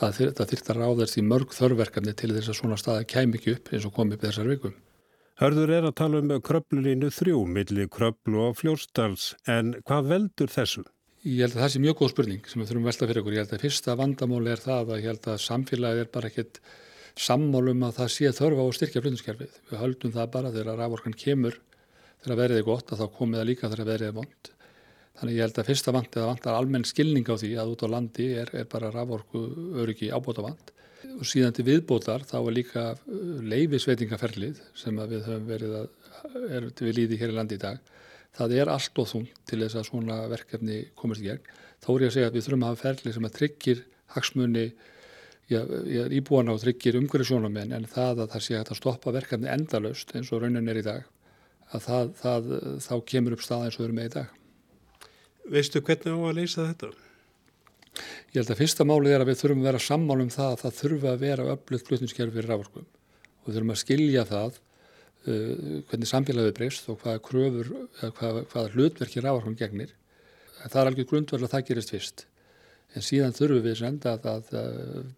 að 0.00 0.22
það 0.32 0.46
þyrta 0.54 0.80
ráðast 0.80 1.20
í 1.20 1.28
mörg 1.28 1.52
þörfverkefni 1.52 2.16
til 2.16 2.32
þess 2.32 2.54
að 2.54 2.62
svona 2.64 2.80
staða 2.80 3.04
kæm 3.04 3.36
ekki 3.36 3.58
upp 3.58 3.68
eins 3.68 3.84
og 3.84 3.92
komi 3.92 4.16
upp 4.16 4.24
þessar 4.24 4.48
vikum. 4.48 4.72
Hörður 5.40 5.70
er 5.72 5.86
að 5.88 5.94
tala 5.96 6.18
um 6.20 6.32
kröplulínu 6.44 7.08
þrjú, 7.16 7.38
milli 7.48 7.86
kröplu 7.88 8.42
og 8.44 8.58
fljóstals, 8.58 9.30
en 9.48 9.70
hvað 9.88 10.08
veldur 10.10 10.50
þessu? 10.52 10.82
Ég 11.24 11.46
held 11.46 11.54
að 11.54 11.62
það 11.62 11.70
sé 11.72 11.80
mjög 11.80 11.94
góð 11.96 12.10
spurning 12.12 12.48
sem 12.50 12.60
við 12.60 12.68
þurfum 12.68 12.88
velta 12.90 13.06
fyrir 13.08 13.20
okkur. 13.22 13.36
Ég 13.38 13.40
held 13.40 13.54
að 13.56 13.62
fyrsta 13.64 13.94
vandamáli 13.96 14.50
er 14.52 14.60
það 14.60 14.90
að 14.92 14.98
ég 15.00 15.08
held 15.08 15.28
að 15.32 15.38
samfélagið 15.46 16.00
er 16.02 16.10
bara 16.12 16.28
ekkert 16.28 16.60
sammálum 17.24 17.86
að 17.88 17.94
það 18.02 18.10
sé 18.12 18.32
þörfa 18.36 18.66
og 18.66 18.76
styrkja 18.76 19.02
flutningskerfið. 19.06 19.54
Við 19.70 19.80
höldum 19.80 20.12
það 20.18 20.28
bara 20.34 20.50
þegar 20.58 20.78
raforkan 20.82 21.16
kemur 21.24 21.56
þegar 22.20 22.40
verðið 22.42 22.60
er 22.60 22.68
gott 22.68 22.92
að 22.92 23.00
þá 23.00 23.16
komið 23.16 23.40
það 23.40 23.48
líka 23.52 23.70
þegar 23.72 23.90
verðið 23.94 24.10
er 24.10 24.18
vond. 24.18 24.52
Þannig 25.22 25.38
ég 25.38 25.46
held 25.46 25.62
að 25.62 25.70
fyrsta 25.72 25.96
vant 25.96 26.20
eða 26.20 26.28
vantar 26.34 26.58
almenn 26.58 26.84
skilning 26.84 27.32
á 27.32 27.40
því 27.40 27.54
að 27.56 27.72
út 27.72 27.86
á 27.88 27.92
landi 27.96 28.28
er, 28.44 28.52
er 28.52 28.68
bara 28.68 28.92
raforku 28.92 29.46
öryggi 29.80 30.12
ábóta 30.12 30.44
vant 30.44 30.74
og 31.16 31.24
síðan 31.28 31.54
til 31.56 31.66
viðbótar 31.68 32.26
þá 32.28 32.36
er 32.40 32.54
líka 32.56 32.84
uh, 32.94 33.40
leifisveitingaferlið 33.52 34.60
sem 34.76 35.00
við 35.00 35.24
höfum 35.28 35.48
verið 35.48 35.78
að 35.80 35.96
er 36.52 36.68
við 36.76 36.96
líði 36.98 37.18
hér 37.20 37.32
í 37.32 37.36
landi 37.38 37.56
í 37.56 37.62
dag 37.62 37.80
það 38.36 38.56
er 38.58 38.70
allt 38.70 39.02
og 39.02 39.08
þún 39.10 39.26
til 39.48 39.60
þess 39.64 39.78
að 39.80 39.88
svona 39.88 40.20
verkefni 40.30 40.80
komast 40.98 41.24
í 41.24 41.28
gegn. 41.28 41.42
Þá 41.80 41.90
er 41.92 42.04
ég 42.04 42.10
að 42.10 42.16
segja 42.16 42.30
að 42.30 42.36
við 42.36 42.46
þurfum 42.46 42.64
að 42.64 42.72
hafa 42.72 42.82
ferlið 42.84 43.16
sem 43.16 43.28
að 43.28 43.36
tryggir 43.38 43.84
hagsmunni 44.14 44.66
íbúana 45.50 46.54
og 46.54 46.62
tryggir 46.62 46.98
umhverjusjónamenn 47.00 47.74
en 47.74 47.88
það 47.90 48.24
að 48.24 48.34
það 48.34 48.44
sé 48.46 48.58
að 48.60 48.76
stoppa 48.78 49.14
verkefni 49.14 49.50
endalöst 49.50 50.14
eins 50.14 50.30
og 50.30 50.44
raunin 50.44 50.70
er 50.70 50.78
í 50.78 50.86
dag 50.86 51.08
að 51.74 51.86
það, 51.86 52.12
það, 52.20 52.50
þá 52.86 52.94
kemur 53.12 53.34
upp 53.34 53.46
stað 53.46 53.66
eins 53.66 53.78
og 53.78 53.82
við 53.82 53.88
erum 53.88 53.98
með 54.00 54.10
í 54.10 54.14
dag. 54.14 54.36
Veistu 55.50 55.82
hvernig 55.82 56.14
á 56.14 56.20
að 56.20 56.38
leysa 56.38 56.68
þetta? 56.68 56.92
Ég 58.30 58.38
held 58.38 58.50
að 58.54 58.60
fyrsta 58.60 58.84
málið 58.86 59.12
er 59.16 59.22
að 59.24 59.30
við 59.32 59.38
þurfum 59.40 59.62
að 59.62 59.66
vera 59.66 59.82
sammál 59.82 60.20
um 60.22 60.28
það 60.30 60.52
að 60.52 60.60
það 60.60 60.74
þurfa 60.80 61.12
að 61.12 61.22
vera 61.24 61.46
öflugt 61.50 61.88
flutningskerfi 61.88 62.36
fyrir 62.36 62.52
rávorkum 62.52 62.84
og 62.86 63.48
við 63.48 63.56
þurfum 63.56 63.72
að 63.74 63.80
skilja 63.80 64.22
það 64.28 64.58
uh, 64.60 65.80
hvernig 65.90 66.10
samfélagið 66.10 66.52
breyst 66.60 66.90
og 66.92 67.00
hvaða 67.02 67.22
kröfur, 67.26 67.72
hvaða, 68.20 68.44
hvaða 68.52 68.74
hlutverki 68.76 69.24
rávorkum 69.24 69.56
gegnir. 69.58 69.96
Það 70.60 70.78
er 70.82 70.90
alveg 70.92 71.10
grundverð 71.10 71.48
að 71.48 71.56
það 71.56 71.66
gerist 71.72 71.94
fyrst 71.96 72.24
en 72.94 73.06
síðan 73.06 73.34
þurfum 73.34 73.66
við 73.66 73.76
senda 73.80 74.14
að, 74.14 74.30
að, 74.30 74.54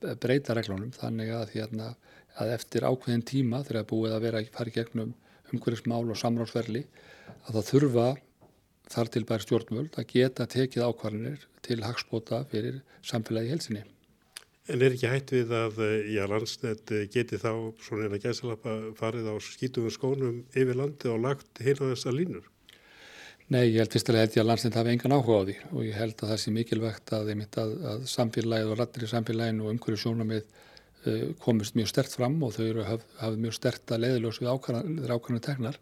að 0.09 0.19
breyta 0.25 0.57
reglunum 0.57 0.93
þannig 0.97 1.33
að, 1.37 1.55
hérna, 1.57 1.93
að 2.41 2.57
eftir 2.57 2.89
ákveðin 2.89 3.25
tíma 3.29 3.63
þegar 3.67 3.89
búið 3.93 4.17
að 4.17 4.27
vera 4.27 4.41
að 4.43 4.53
fara 4.57 4.73
í 4.73 4.77
gegnum 4.77 5.15
umhverfismál 5.53 6.05
og 6.09 6.21
samráðsverli 6.21 6.87
að 7.49 7.59
það 7.59 7.69
þurfa 7.71 8.07
þar 8.91 9.11
til 9.15 9.25
bæri 9.29 9.47
stjórnvöld 9.47 9.99
að 10.01 10.09
geta 10.13 10.47
tekið 10.51 10.87
ákvarðinir 10.89 11.49
til 11.63 11.83
hagspóta 11.85 12.43
fyrir 12.51 12.81
samfélagi 13.07 13.53
helsinni. 13.55 13.85
En 14.71 14.79
er 14.79 14.95
ekki 14.95 15.11
hægt 15.11 15.33
við 15.35 15.53
að 15.59 15.79
já, 16.07 16.23
landsnett 16.31 16.91
geti 17.11 17.39
þá 17.43 17.51
svona 17.83 18.07
eina 18.07 18.21
gæsalappa 18.23 18.77
farið 18.99 19.31
á 19.31 19.37
skítum 19.43 19.89
skónum 19.91 20.45
yfir 20.55 20.79
landi 20.79 21.11
og 21.11 21.23
lagt 21.25 21.63
hérna 21.63 21.91
þessar 21.91 22.15
línur? 22.15 22.45
Nei, 23.51 23.67
ég 23.75 23.83
held 23.83 23.97
ég 23.99 24.39
að 24.39 24.47
landsnett 24.49 24.77
hafi 24.79 24.93
engan 24.95 25.17
áhuga 25.17 25.41
á 25.43 25.47
því 25.49 25.57
og 25.73 25.81
ég 25.85 25.97
held 25.99 26.15
að 26.15 26.31
það 26.31 26.39
sé 26.41 26.53
mikilvægt 26.55 27.13
að, 27.13 27.33
að, 27.35 27.73
að 27.91 28.05
samfélagið 28.13 28.71
og 28.71 28.79
rattir 28.79 29.05
í 29.05 29.11
samfélaginu 29.11 29.67
og 29.67 29.75
umhverju 29.75 30.03
sjónamið 30.05 30.45
uh, 30.47 31.27
komist 31.43 31.77
mjög 31.77 31.91
stert 31.91 32.15
fram 32.15 32.39
og 32.47 32.55
þau 32.55 32.65
eru 32.69 32.87
hafið 32.87 33.19
haf 33.19 33.37
mjög 33.43 33.59
stert 33.59 33.93
að 33.93 34.05
leiðiljós 34.07 34.41
við 34.41 34.53
ákvarðanir 34.55 35.45
teknar 35.49 35.81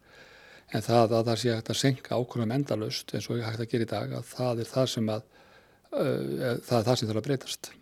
en 0.70 0.86
það 0.86 1.16
að 1.18 1.28
það 1.28 1.42
sé 1.42 1.52
hægt 1.54 1.72
að 1.72 1.80
senka 1.80 2.16
ákvörðum 2.16 2.54
endalust 2.54 3.14
eins 3.14 3.28
og 3.30 3.40
ég 3.40 3.48
hægt 3.48 3.64
að 3.64 3.72
gera 3.74 3.86
í 3.86 3.90
dag 3.90 4.16
að 4.20 4.30
það 4.30 4.62
er 4.62 4.70
það 4.70 4.88
sem 4.94 5.12
að 5.16 5.22
uh, 5.26 6.56
það 6.66 6.76
er 6.78 6.88
það 6.88 6.96
sem 7.00 7.10
þarf 7.10 7.22
að 7.22 7.28
breytast. 7.28 7.72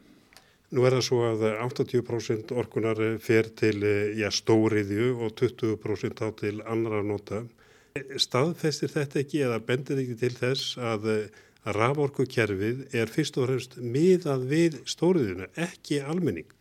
Nú 0.69 0.85
er 0.85 0.99
það 0.99 1.05
svo 1.07 1.19
að 1.25 1.45
80% 1.65 2.51
orkunar 2.61 2.99
fer 3.25 3.47
til 3.57 3.79
já, 4.19 4.29
stóriðju 4.37 5.15
og 5.25 5.33
20% 5.41 6.21
á 6.21 6.29
til 6.37 6.59
annara 6.69 7.01
nota. 7.01 7.41
Staðfestir 8.21 8.93
þetta 8.93 9.23
ekki 9.23 9.41
eða 9.47 9.63
bendir 9.65 10.03
ekki 10.03 10.19
til 10.21 10.35
þess 10.37 10.77
að, 10.77 11.09
að 11.65 11.79
raforkukerfið 11.79 12.85
er 13.01 13.09
fyrst 13.13 13.41
og 13.41 13.49
fremst 13.49 13.79
miðað 13.81 14.45
við 14.53 14.79
stóriðjuna, 14.93 15.49
ekki 15.57 16.03
almenning? 16.05 16.53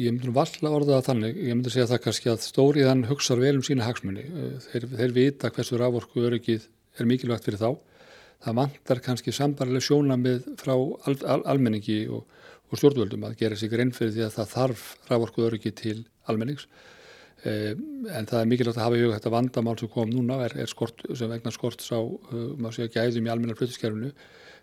Ég 0.00 0.14
myndi 0.14 0.30
nú 0.30 0.32
valla 0.32 0.70
orða 0.72 0.98
það 0.98 1.06
þannig, 1.10 1.38
ég 1.44 1.56
myndi 1.56 1.70
segja 1.74 1.88
það 1.90 2.02
kannski 2.06 2.30
að 2.32 2.44
stóriðan 2.46 3.02
hugsaður 3.10 3.42
vel 3.44 3.56
um 3.58 3.64
sína 3.66 3.84
hagsmunni. 3.84 4.22
Eh, 4.24 4.52
þeir, 4.70 4.86
þeir 4.96 5.16
vita 5.16 5.50
hversu 5.52 5.80
rávorku 5.80 6.22
öryggið 6.24 6.68
er 6.96 7.08
mikilvægt 7.10 7.48
fyrir 7.48 7.60
þá. 7.60 7.70
Það 8.40 8.56
vantar 8.56 9.02
kannski 9.04 9.34
sambarlega 9.36 9.84
sjónamið 9.84 10.46
frá 10.62 10.72
al, 10.72 11.16
al, 11.34 11.42
almenningi 11.52 11.98
og, 12.08 12.24
og 12.70 12.80
stjórnvöldum 12.80 13.26
að 13.28 13.36
gera 13.42 13.58
sig 13.60 13.74
reyn 13.76 13.92
fyrir 13.92 14.14
því 14.14 14.24
að 14.24 14.38
það 14.38 14.54
þarf 14.54 14.86
rávorku 15.10 15.44
öryggið 15.50 15.76
til 15.82 15.98
almennings. 16.32 16.64
Eh, 17.44 17.74
en 17.74 18.30
það 18.30 18.40
er 18.40 18.48
mikilvægt 18.48 18.80
að 18.80 18.86
hafa 18.86 18.96
í 18.96 19.04
huga 19.04 19.18
þetta 19.18 19.34
vandamál 19.36 19.76
sem 19.80 19.92
kom 19.92 20.08
núna, 20.12 20.40
er, 20.46 20.56
er 20.64 20.72
skort, 20.72 21.04
sem 21.12 21.28
vegna 21.28 21.52
skorts 21.52 21.92
á, 21.92 22.00
uh, 22.00 22.50
maður 22.56 22.78
segja, 22.78 22.94
gæðum 22.96 23.28
í 23.28 23.32
almennar 23.32 23.60
flutiskerfinu. 23.60 24.10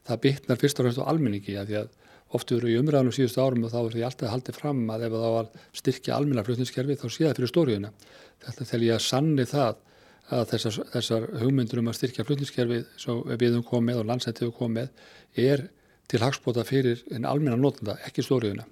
Það 0.07 0.21
bytnar 0.25 0.61
fyrst 0.61 0.81
og 0.81 0.87
fremst 0.87 1.01
á 1.01 1.09
almenningi 1.09 1.57
að 1.57 1.71
því 1.71 1.79
að 1.83 1.95
oft 2.35 2.51
eru 2.51 2.69
í 2.71 2.77
umræðanum 2.79 3.15
síðustu 3.15 3.41
árum 3.43 3.65
og 3.67 3.73
þá 3.73 3.79
er 3.81 3.93
því 3.95 4.05
alltaf 4.07 4.31
haldið 4.33 4.59
fram 4.59 4.81
að 4.91 5.05
ef 5.07 5.15
það 5.15 5.35
var 5.37 5.51
styrkja 5.81 6.15
almenna 6.17 6.45
flutningskerfi 6.47 6.97
þá 6.99 7.07
sé 7.07 7.23
það 7.23 7.35
fyrir 7.39 7.51
stóriðuna. 7.53 7.91
Þetta 8.45 8.69
tel 8.71 8.81
ég 8.83 8.97
að 8.97 9.05
sanni 9.07 9.47
það 9.47 9.83
að 10.37 10.47
þessar, 10.51 10.79
þessar 10.93 11.27
hugmyndur 11.41 11.81
um 11.81 11.91
að 11.91 11.99
styrkja 12.01 12.25
flutningskerfi 12.27 12.79
sem 12.99 13.21
við 13.31 13.53
höfum 13.53 13.67
komið 13.69 14.01
og 14.01 14.09
landsættið 14.11 14.49
höfum 14.49 14.57
komið 14.59 15.45
er 15.47 15.69
til 16.07 16.23
hagspota 16.23 16.65
fyrir 16.67 17.03
en 17.15 17.27
almenna 17.27 17.59
nótunda, 17.59 17.97
ekki 18.07 18.25
stóriðuna. 18.25 18.67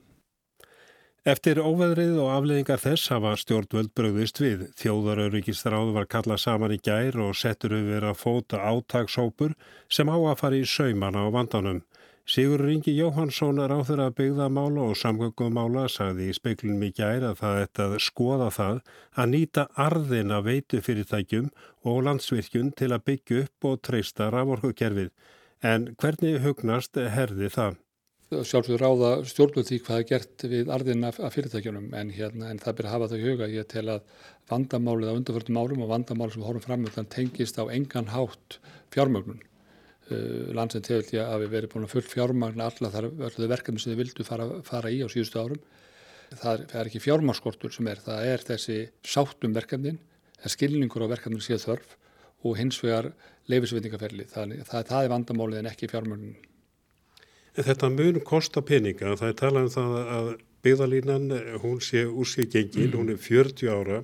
Eftir 1.26 1.58
óveðrið 1.58 2.20
og 2.22 2.28
afleðingar 2.36 2.78
þess 2.78 3.10
hafa 3.10 3.32
stjórnvöld 3.42 3.90
bröðist 3.98 4.38
við. 4.44 4.68
Þjóðarauðrikistráð 4.78 5.88
var 5.96 6.06
kallað 6.06 6.44
saman 6.44 6.76
í 6.76 6.78
gær 6.86 7.18
og 7.24 7.32
settur 7.40 7.74
yfir 7.80 8.06
að 8.06 8.20
fóta 8.20 8.60
átagshópur 8.62 9.56
sem 9.90 10.06
á 10.06 10.14
að 10.14 10.38
fara 10.44 10.60
í 10.60 10.68
saumana 10.70 11.26
á 11.26 11.34
vandanum. 11.34 11.82
Sigur 12.26 12.58
Ringi 12.58 12.90
Jóhansson 12.98 13.60
er 13.62 13.70
áþur 13.70 14.00
að 14.02 14.16
byggða 14.18 14.46
mála 14.50 14.88
og 14.90 14.96
samgöngumála 14.98 15.84
sagði 15.94 16.32
í 16.32 16.34
speiklunum 16.34 16.88
í 16.88 16.90
gæri 16.98 17.28
að 17.28 17.38
það 17.38 17.60
ætti 17.62 17.84
að 17.84 17.94
skoða 18.02 18.48
það 18.56 18.80
að 19.14 19.30
nýta 19.34 19.66
arðin 19.84 20.34
að 20.34 20.48
veitu 20.48 20.82
fyrirtækjum 20.88 21.52
og 21.86 22.02
landsvirkjun 22.08 22.74
til 22.82 22.90
að 22.98 23.06
byggja 23.12 23.44
upp 23.44 23.70
og 23.70 23.78
treysta 23.86 24.32
raforkukerfið. 24.34 25.14
En 25.62 25.88
hvernig 26.02 26.42
hugnast 26.42 26.98
herði 26.98 27.54
það? 27.60 27.82
Sjálfsögur 28.34 28.82
ráða 28.82 29.16
stjórnvöld 29.30 29.70
því 29.70 29.84
hvað 29.86 30.02
er 30.02 30.12
gert 30.16 30.50
við 30.50 30.74
arðin 30.74 31.06
af 31.06 31.22
fyrirtækjunum 31.30 31.92
en, 31.94 32.10
hérna, 32.10 32.50
en 32.50 32.58
það 32.58 32.80
byrja 32.80 32.90
að 32.90 32.96
hafa 32.98 33.12
það 33.14 33.20
í 33.22 33.28
huga. 33.30 33.54
Ég 33.54 33.70
tel 33.70 33.90
að 34.00 34.14
vandamálið 34.50 35.14
á 35.14 35.18
undarförnum 35.22 35.62
árum 35.62 35.86
og 35.86 35.94
vandamálið 35.94 36.40
sem 36.40 36.50
horfum 36.50 36.72
fram 36.90 37.06
tengist 37.06 37.62
á 37.62 37.70
engan 37.70 38.16
hátt 38.18 38.58
fjármögnun. 38.90 39.46
Uh, 40.06 40.52
landsend 40.54 40.86
hefur 40.86 41.08
því 41.08 41.18
að 41.24 41.44
við 41.44 41.54
verið 41.56 41.72
búin 41.72 41.86
að 41.88 41.94
full 41.96 42.06
fjármagna 42.06 42.68
þar 42.78 43.08
öllu 43.10 43.48
verkefni 43.50 43.82
sem 43.82 43.90
þið 43.90 44.02
vildu 44.04 44.26
fara, 44.28 44.46
fara 44.68 44.92
í 44.94 45.00
á 45.02 45.10
síðustu 45.10 45.40
árum. 45.42 45.62
Það 46.30 46.66
er, 46.66 46.86
ekki 46.86 47.02
fjármagskortur 47.02 47.74
sem 47.74 47.88
er, 47.90 48.02
það 48.06 48.28
er 48.30 48.44
þessi 48.46 48.76
sáttum 49.06 49.56
verkefnin, 49.56 49.98
það 50.38 50.50
er 50.50 50.54
skilningur 50.54 51.06
á 51.06 51.14
verkefnin 51.14 51.42
síðan 51.42 51.64
þörf 51.64 51.96
og 52.46 52.60
hins 52.60 52.78
vegar 52.84 53.10
leifisveitingaferli. 53.50 54.28
Það, 54.30 54.54
það, 54.68 54.84
það 54.92 55.08
er 55.08 55.14
vandamálið 55.16 55.62
en 55.62 55.72
ekki 55.72 55.90
fjármagnin. 55.90 56.38
Þetta 57.56 57.90
mun 57.94 58.22
kosta 58.28 58.62
peninga, 58.66 59.16
það 59.18 59.32
er 59.32 59.40
talað 59.40 59.66
um 59.66 59.74
það 59.74 59.98
að 60.20 60.30
byggðalínan, 60.66 61.28
hún 61.64 61.82
sé 61.82 62.04
úr 62.06 62.30
sig 62.30 62.52
gengil, 62.52 62.92
mm. 62.92 62.98
hún 63.00 63.14
er 63.14 63.20
40 63.22 63.74
ára 63.74 64.04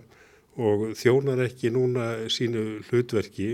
og 0.62 0.90
þjónar 0.98 1.46
ekki 1.46 1.72
núna 1.74 2.10
sínu 2.32 2.82
hlutverki. 2.90 3.54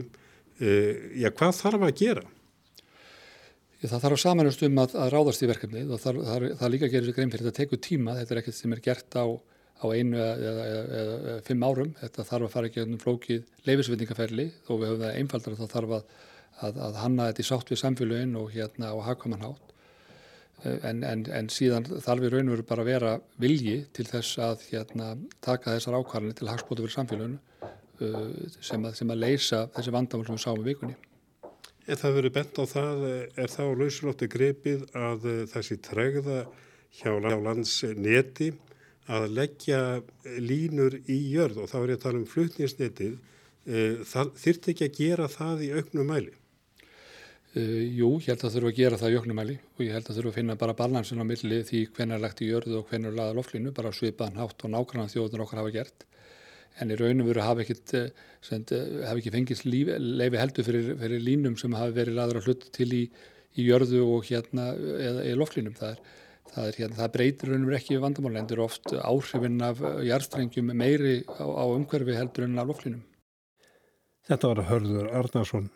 Uh, 0.58 1.12
já, 1.20 1.28
hvað 1.28 1.56
þarf 1.60 1.88
að 1.90 1.96
gera? 2.00 2.26
Það 3.78 4.02
þarf 4.02 4.16
að 4.16 4.24
samanast 4.24 4.64
um 4.66 4.80
að, 4.82 4.96
að 4.98 5.12
ráðast 5.14 5.44
í 5.44 5.50
verkefni 5.52 5.84
og 5.86 6.02
það, 6.02 6.24
það, 6.26 6.46
það 6.58 6.74
líka 6.74 6.90
gerir 6.94 7.14
grein 7.14 7.34
fyrir 7.34 7.46
þetta 7.46 7.62
tekur 7.62 7.82
tíma, 7.86 8.16
þetta 8.18 8.34
er 8.34 8.42
ekkert 8.42 8.58
sem 8.58 8.74
er 8.74 8.82
gert 8.88 9.18
á, 9.22 9.26
á 9.28 9.86
einu 9.94 10.18
eða, 10.18 10.32
eða, 10.50 10.64
eða, 10.72 11.18
eða 11.18 11.44
fimm 11.46 11.66
árum, 11.68 11.92
þetta 12.00 12.26
þarf 12.32 12.48
að 12.48 12.56
fara 12.56 12.72
ekki 12.72 12.86
um 12.88 12.98
flókið 13.04 13.44
leifisveitingaferli 13.70 14.48
og 14.66 14.82
við 14.82 14.90
höfum 14.90 15.04
það 15.06 15.20
einfaldar 15.22 15.54
að 15.54 15.62
það 15.62 15.74
þarf 15.76 15.96
að, 16.00 16.82
að 16.88 17.00
hanna 17.04 17.30
þetta 17.30 17.44
í 17.44 17.50
sátt 17.52 17.74
við 17.74 17.82
samfélagin 17.84 18.38
og 18.42 18.50
hérna 18.56 18.90
á 18.90 18.98
hagkvæmanhátt 19.12 19.68
en, 20.66 21.04
en, 21.06 21.26
en 21.30 21.50
síðan 21.54 21.86
þarf 21.86 22.24
við 22.24 22.34
raun 22.34 22.50
og 22.50 22.56
veru 22.56 22.66
bara 22.68 22.84
að 22.84 22.90
vera 22.90 23.12
vilji 23.42 23.78
til 23.94 24.06
þess 24.08 24.40
að 24.42 24.64
hérna, 24.72 25.12
taka 25.44 25.76
þessar 25.76 26.00
ákvarðanir 26.00 26.38
til 26.40 26.50
hagspótu 26.50 26.86
fyrir 26.86 26.96
samfélaginu 26.96 27.38
uh, 27.38 28.32
sem, 28.58 28.88
sem 28.98 29.14
að 29.14 29.22
leysa 29.22 29.68
þessi 29.76 29.94
vandamál 29.94 30.26
sem 30.26 30.40
við 30.40 30.46
sáum 30.48 30.64
í 30.64 30.68
vikunni. 30.72 30.98
En 31.88 31.96
það 31.96 32.18
verið 32.18 32.34
bent 32.36 32.58
á 32.60 32.64
það, 32.68 33.04
er 33.40 33.52
þá 33.52 33.62
lausulótti 33.80 34.28
greipið 34.32 34.82
að 34.98 35.28
eh, 35.32 35.44
þessi 35.54 35.78
tregða 35.86 36.42
hjá 36.98 37.14
landsneti 37.16 38.50
að 39.08 39.28
leggja 39.32 39.80
línur 40.44 40.98
í 41.08 41.18
jörð. 41.32 41.62
Og 41.64 41.72
þá 41.72 41.78
er 41.80 41.94
ég 41.94 42.00
að 42.00 42.04
tala 42.04 42.20
um 42.20 42.28
flutnisnetið, 42.28 43.14
eh, 43.72 44.04
þyrrt 44.04 44.68
ekki 44.74 44.90
að 44.90 45.00
gera 45.00 45.30
það 45.32 45.64
í 45.64 45.72
auknum 45.78 46.12
mæli? 46.12 46.36
Uh, 47.58 47.88
jú, 47.96 48.10
ég 48.20 48.28
held 48.28 48.44
að 48.44 48.58
þurfa 48.58 48.70
að 48.70 48.78
gera 48.78 48.98
það 49.00 49.14
í 49.14 49.18
auknum 49.18 49.38
mæli. 49.40 49.54
Og 49.78 49.86
ég 49.86 49.96
held 49.96 50.10
að 50.12 50.18
þurfa 50.20 50.30
að 50.34 50.36
finna 50.36 50.58
bara 50.60 50.76
balansin 50.78 51.24
á 51.24 51.26
milli 51.26 51.62
því 51.66 51.86
hvernig 51.96 52.18
er 52.18 52.22
lagt 52.22 52.44
í 52.44 52.50
jörðu 52.52 52.82
og 52.82 52.92
hvernig 52.92 53.10
er 53.10 53.18
lagað 53.18 53.40
loflinu, 53.40 53.72
bara 53.74 53.94
svipaðan 53.96 54.42
hátt 54.44 54.66
og 54.68 54.74
nákvæmlega 54.76 55.14
þjóðunar 55.16 55.46
okkar 55.48 55.62
hafa 55.64 55.74
gert 55.74 56.07
en 56.82 56.94
í 56.94 56.98
raunum 57.00 57.28
veru 57.30 57.44
hafa 57.44 57.64
ekkit 57.64 57.96
eh, 57.98 58.08
eh, 58.52 58.86
hafa 59.08 59.18
ekki 59.18 59.34
fengist 59.34 59.66
leifi 59.68 60.42
heldur 60.42 60.68
fyrir, 60.68 60.94
fyrir 61.02 61.24
línum 61.24 61.58
sem 61.60 61.74
hafa 61.78 61.96
verið 61.96 62.20
laður 62.20 62.42
að 62.42 62.50
hlut 62.50 62.68
til 62.78 62.90
í, 62.94 63.04
í 63.58 63.68
jörðu 63.68 64.04
og 64.06 64.30
hérna 64.30 64.70
eða 64.76 65.26
í 65.28 65.36
loftlínum. 65.38 65.76
Það, 65.78 65.96
er, 65.96 66.24
það, 66.54 66.64
er, 66.68 66.80
hérna, 66.82 67.00
það 67.02 67.14
breytir 67.18 67.54
raunum 67.54 67.76
ekki 67.80 68.00
það 68.02 68.56
eru 68.58 68.66
oft 68.68 68.96
áhrifin 69.02 69.60
af 69.68 69.84
jarstrengjum 70.08 70.74
meiri 70.78 71.20
á, 71.26 71.46
á 71.46 71.66
umhverfi 71.66 72.18
heldur 72.18 72.48
en 72.48 72.62
af 72.62 72.72
loftlínum. 72.72 73.04
Þetta 74.28 74.54
var 74.54 74.66
Hörður 74.68 75.12
Arnarsson. 75.16 75.70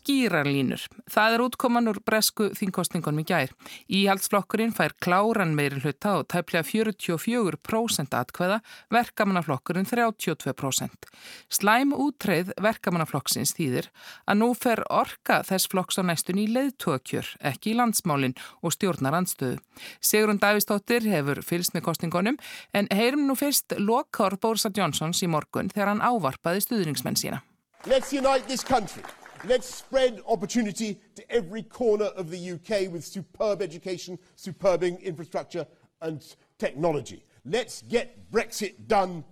Skýrarlínur. 0.00 0.82
Það 1.10 1.34
er 1.34 1.44
útkoman 1.44 1.90
úr 1.90 2.00
bresku 2.04 2.48
þingkostningunum 2.56 3.22
í 3.22 3.26
gær. 3.28 3.52
Íhaldsflokkurinn 3.92 4.72
fær 4.76 4.94
kláran 5.02 5.54
meiri 5.56 5.80
hluta 5.82 6.16
og 6.20 6.28
tæplega 6.32 6.64
44% 6.66 8.16
atkveða, 8.16 8.60
verkamannaflokkurinn 8.94 9.88
32%. 9.88 11.10
Slæm 11.52 11.94
útreið 11.94 12.54
verkamannaflokksins 12.60 13.54
þýðir 13.58 13.90
að 14.26 14.40
nú 14.40 14.50
fer 14.58 14.82
orka 14.88 15.40
þess 15.46 15.70
flokks 15.70 16.00
á 16.00 16.02
næstun 16.06 16.40
í 16.40 16.48
leiðtókjör, 16.50 17.36
ekki 17.52 17.74
í 17.74 17.78
landsmálinn 17.78 18.36
og 18.64 18.74
stjórnar 18.76 19.18
andstöðu. 19.20 19.60
Sigrun 20.00 20.40
Davistóttir 20.40 21.06
hefur 21.10 21.42
fylst 21.46 21.76
með 21.76 21.86
kostningunum 21.90 22.40
en 22.74 22.90
heyrum 22.94 23.26
nú 23.28 23.36
fyrst 23.38 23.76
lokkár 23.78 24.38
Bórsa 24.40 24.72
Jónsons 24.74 25.22
í 25.24 25.30
morgun 25.30 25.70
þegar 25.72 25.94
hann 25.94 26.04
ávarpaði 26.04 26.64
stuðningsmenn 26.66 27.20
sína. 27.20 27.44
Let's 27.86 28.12
unite 28.12 28.46
this 28.46 28.64
country. 28.64 29.02
Let's 29.44 29.74
spread 29.74 30.20
opportunity 30.28 31.00
to 31.14 31.30
every 31.30 31.62
corner 31.62 32.06
of 32.06 32.30
the 32.30 32.52
UK 32.52 32.92
with 32.92 33.04
superb 33.04 33.62
education, 33.62 34.18
superb 34.36 34.82
infrastructure 34.82 35.66
and 36.02 36.22
technology. 36.58 37.24
Let's 37.46 37.80
get 37.82 38.30
Brexit 38.30 38.86
done. 38.86 39.24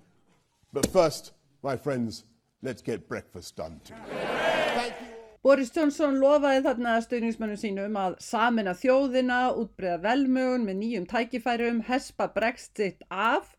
But 0.73 0.91
first, 0.91 1.33
my 1.63 1.77
friends, 1.77 2.25
let's 2.63 2.81
get 2.81 3.07
breakfast 3.07 3.57
done 3.57 3.81
too. 3.85 3.95
Boris 5.43 5.71
Johnson 5.71 6.17
lofaði 6.21 6.65
þarna 6.65 6.97
stöðningsmönnum 7.05 7.61
sínum 7.61 7.95
að 8.01 8.17
samina 8.25 8.73
þjóðina, 8.77 9.53
útbreyða 9.61 10.01
velmögun 10.03 10.65
með 10.67 10.81
nýjum 10.81 11.07
tækifærum, 11.09 11.79
hespa 11.87 12.27
Brexit 12.35 13.05
af 13.09 13.55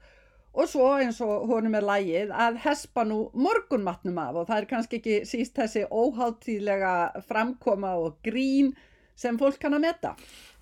og 0.53 0.69
svo 0.69 0.89
eins 0.97 1.19
og 1.21 1.47
honum 1.49 1.77
er 1.77 1.85
lægið 1.85 2.33
að 2.33 2.59
hespa 2.65 3.05
nú 3.07 3.19
morgunmatnum 3.37 4.17
af 4.21 4.41
og 4.41 4.47
það 4.49 4.61
er 4.61 4.69
kannski 4.69 4.99
ekki 4.99 5.17
síst 5.29 5.57
þessi 5.59 5.85
óháttíðlega 5.87 6.93
framkoma 7.29 7.95
og 8.01 8.17
grín 8.25 8.73
sem 9.19 9.37
fólk 9.39 9.59
kann 9.61 9.75
að 9.75 9.85
metta. 9.85 10.13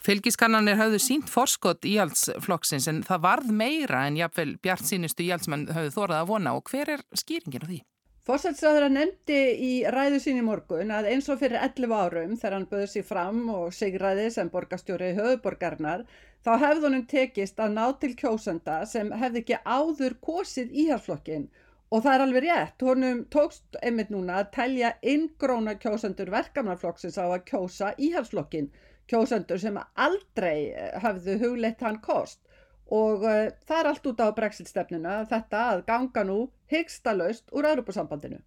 Fylgiskannanir 0.03 0.77
hafðu 0.79 0.99
sínt 1.01 1.29
forskott 1.29 1.85
í 1.85 1.97
allsflokksins 2.01 2.87
en 2.91 3.03
það 3.05 3.23
varð 3.25 3.51
meira 3.53 4.05
en 4.07 4.17
jáfnvel 4.19 4.57
bjart 4.63 4.85
sínustu 4.87 5.25
í 5.25 5.31
allsmenn 5.35 5.67
hafðu 5.73 5.93
þórað 5.97 6.17
að 6.21 6.31
vona 6.31 6.57
og 6.57 6.71
hver 6.71 6.97
er 6.97 7.05
skýringin 7.17 7.65
á 7.65 7.69
því? 7.69 7.79
Fórsætsræður 8.27 8.89
nefndi 8.91 9.37
í 9.63 9.73
ræðu 9.87 10.17
sín 10.19 10.41
í 10.41 10.43
morgun 10.43 10.89
að 10.91 11.13
eins 11.13 11.29
og 11.31 11.39
fyrir 11.39 11.61
11 11.63 11.93
árum 11.95 12.33
þegar 12.35 12.55
hann 12.57 12.65
böði 12.67 12.87
sér 12.91 13.05
fram 13.07 13.45
og 13.53 13.69
sigraði 13.75 14.25
sem 14.35 14.49
borgastjóri 14.51 15.13
höfuborgarnar 15.15 16.03
þá 16.45 16.51
hefði 16.63 16.83
honum 16.87 17.05
tekist 17.13 17.61
að 17.63 17.77
ná 17.77 17.85
til 18.01 18.13
kjósenda 18.19 18.81
sem 18.89 19.13
hefði 19.21 19.43
ekki 19.43 19.61
áður 19.65 20.17
kosið 20.27 20.75
íhalsflokkin 20.83 21.47
og 21.91 22.03
það 22.03 22.13
er 22.13 22.23
alveg 22.25 22.45
rétt, 22.47 22.83
honum 22.83 23.23
tókst 23.31 23.79
einmitt 23.81 24.11
núna 24.11 24.41
að 24.41 24.51
telja 24.57 24.91
inngróna 25.13 25.77
kjósendur 25.79 26.33
verkamannaflokksins 26.33 27.15
á 27.15 27.25
að 27.25 27.45
kjósa 27.47 27.93
íhalsflokkin, 27.95 28.67
kjósendur 29.07 29.61
sem 29.61 29.79
aldrei 29.95 30.75
hafðu 31.03 31.37
hugleitt 31.45 31.85
hann 31.85 32.01
kost 32.03 32.41
og 32.87 33.23
uh, 33.23 33.47
það 33.67 33.79
er 33.79 33.89
allt 33.91 34.05
út 34.11 34.21
á 34.23 34.27
brexit 34.35 34.69
stefnuna 34.69 35.21
þetta 35.27 35.63
að 35.73 35.81
ganga 35.89 36.23
nú 36.27 36.37
hyggsta 36.71 37.13
laust 37.15 37.51
úr 37.51 37.67
Europasambandinu. 37.67 38.39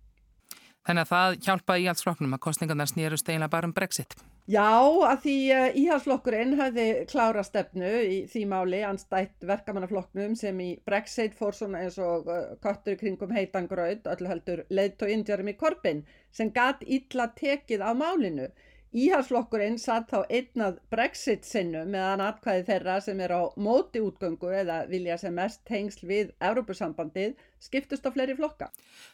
Þannig 0.90 1.06
að 1.06 1.10
það 1.14 1.34
hjálpaði 1.46 1.82
íhalsflokknum 1.84 2.32
að 2.34 2.40
kostningarnar 2.42 2.88
snýrust 2.90 3.28
eiginlega 3.28 3.52
bara 3.52 3.68
um 3.68 3.72
brexit. 3.76 4.14
Já, 4.50 4.82
að 5.06 5.20
því 5.22 5.34
uh, 5.54 5.66
íhalsflokkurinn 5.78 6.56
hefði 6.58 6.86
klára 7.12 7.44
stefnu 7.46 7.90
í 8.10 8.16
því 8.32 8.42
máli 8.50 8.80
anstætt 8.88 9.46
verkamannaflokknum 9.46 10.34
sem 10.40 10.58
í 10.64 10.72
brexit 10.82 11.36
fór 11.38 11.54
svona 11.54 11.84
eins 11.84 12.00
og 12.02 12.26
uh, 12.26 12.56
köttur 12.64 12.98
kringum 12.98 13.30
heitan 13.36 13.70
gröð, 13.70 14.02
öllu 14.10 14.32
heldur 14.32 14.64
leitt 14.74 14.98
og 15.06 15.14
indjarum 15.14 15.52
í 15.52 15.54
korpin 15.60 16.02
sem 16.34 16.50
gatt 16.50 16.82
illa 16.82 17.28
tekið 17.38 17.86
á 17.86 17.94
málinu. 17.94 18.50
Íhalsflokkurinn 18.90 19.76
satt 19.78 20.08
þá 20.10 20.24
einnað 20.26 20.80
brexit 20.90 21.44
sinnu 21.46 21.84
meðan 21.86 22.24
atkvæði 22.24 22.64
þeirra 22.66 22.96
sem 23.04 23.20
er 23.22 23.30
á 23.38 23.42
móti 23.54 24.02
útgöngu 24.02 24.50
eða 24.50 24.80
vilja 24.90 25.14
sem 25.20 25.36
mest 25.36 25.62
tengsl 25.68 26.08
við 26.10 26.32
Európusambandið 26.42 27.36
skiptust 27.62 28.02
á 28.02 28.10
fleiri 28.10 28.34
flokka. 28.34 28.72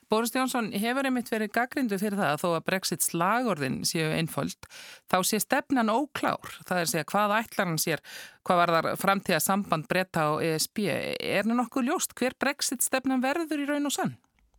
Boris 0.08 0.32
Jónsson 0.32 0.70
hefur 0.72 1.10
einmitt 1.10 1.28
verið 1.28 1.52
gaggrindu 1.58 2.00
fyrir 2.00 2.16
það 2.16 2.32
að 2.32 2.40
þó 2.40 2.48
að 2.54 2.66
brexit 2.70 3.04
slagorðin 3.04 3.78
séu 3.84 4.08
einföld 4.16 4.70
þá 5.12 5.18
sé 5.28 5.42
stefnan 5.44 5.92
óklár. 5.92 6.56
Það 6.64 6.76
er 6.78 6.86
að 6.86 6.92
segja 6.94 7.10
hvað 7.12 7.38
ætlar 7.42 7.68
hann 7.68 7.82
sér, 7.82 8.04
hvað 8.48 8.62
var 8.62 8.76
þar 8.78 8.92
framtíða 9.04 9.42
samband 9.44 9.90
breyta 9.92 10.24
á 10.24 10.40
ESB. 10.40 10.86
Er 10.88 11.44
það 11.44 11.58
nokkuð 11.60 11.90
ljóst 11.90 12.16
hver 12.16 12.38
brexit 12.40 12.86
stefnan 12.86 13.20
verður 13.20 13.60
í 13.60 13.68
raun 13.68 13.92
og 13.92 14.00
sann? 14.00 14.16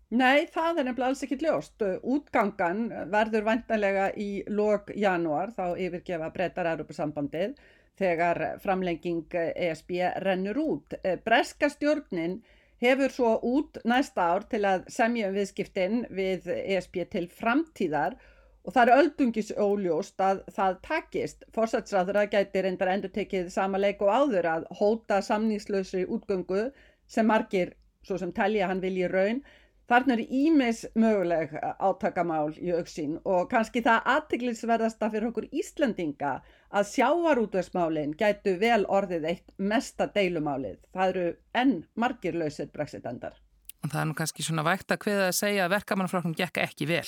Nei, 0.08 0.46
það 0.48 0.78
er 0.80 0.86
nefnilega 0.88 1.10
alls 1.12 1.24
ekki 1.26 1.38
ljóst. 1.42 1.84
Útgangan 2.08 2.86
verður 3.12 3.44
vantanlega 3.44 4.06
í 4.16 4.30
lok 4.48 4.94
janúar, 4.96 5.52
þá 5.52 5.76
yfirgefa 5.84 6.30
breytar 6.32 6.70
Europasambandið, 6.72 7.58
þegar 8.00 8.40
framlenging 8.64 9.36
ESB 9.36 9.92
rennur 10.24 10.62
út. 10.64 10.96
Breska 11.26 11.68
stjórnin 11.74 12.40
hefur 12.80 13.12
svo 13.12 13.34
út 13.52 13.82
næsta 13.84 14.30
ár 14.32 14.48
til 14.48 14.64
að 14.70 14.88
semja 14.96 15.28
um 15.28 15.36
viðskiptin 15.36 16.06
við 16.16 16.48
ESB 16.56 17.04
til 17.12 17.28
framtíðar 17.28 18.16
og 18.64 18.74
það 18.76 18.88
er 18.88 19.02
öldungis 19.02 19.52
óljóst 19.60 20.24
að 20.24 20.44
það 20.56 20.82
takist. 20.88 21.44
Forsætsræður 21.52 22.24
að 22.24 22.32
gæti 22.38 22.64
reyndar 22.64 22.94
endur 22.96 23.12
tekið 23.12 23.52
sama 23.52 23.80
leik 23.80 24.00
og 24.06 24.14
áður 24.14 24.52
að 24.56 24.72
hóta 24.80 25.20
samningslausri 25.20 26.08
útgöngu 26.08 26.70
sem 27.08 27.28
margir, 27.28 27.76
svo 28.08 28.16
sem 28.20 28.32
telja 28.32 28.72
hann 28.72 28.84
vilji 28.84 29.08
raun, 29.12 29.44
Þarna 29.88 30.18
eru 30.18 30.24
ímis 30.36 30.82
möguleg 31.00 31.54
átakamál 31.80 32.50
í 32.60 32.74
auksín 32.76 33.14
og 33.24 33.46
kannski 33.54 33.80
það 33.86 34.10
aðteglisverðasta 34.14 35.08
fyrir 35.14 35.30
okkur 35.30 35.48
Íslandinga 35.56 36.32
að 36.76 36.90
sjávarútvegsmálinn 36.90 38.18
gætu 38.20 38.58
vel 38.60 38.84
orðið 38.84 39.30
eitt 39.32 39.54
mesta 39.56 40.10
deilumálið. 40.12 40.82
Það 40.92 41.14
eru 41.14 41.26
enn 41.64 41.74
margir 41.96 42.36
lausir 42.36 42.68
brexitendar. 42.74 43.40
Og 43.86 43.94
það 43.94 44.02
er 44.02 44.10
nú 44.10 44.18
kannski 44.20 44.44
svona 44.44 44.68
vægt 44.68 44.92
að 44.92 45.04
hviða 45.06 45.30
að 45.30 45.40
segja 45.40 45.66
að 45.70 45.76
verkamannaflokkum 45.78 46.36
gekk 46.36 46.60
ekki 46.66 46.92
vel. 46.92 47.08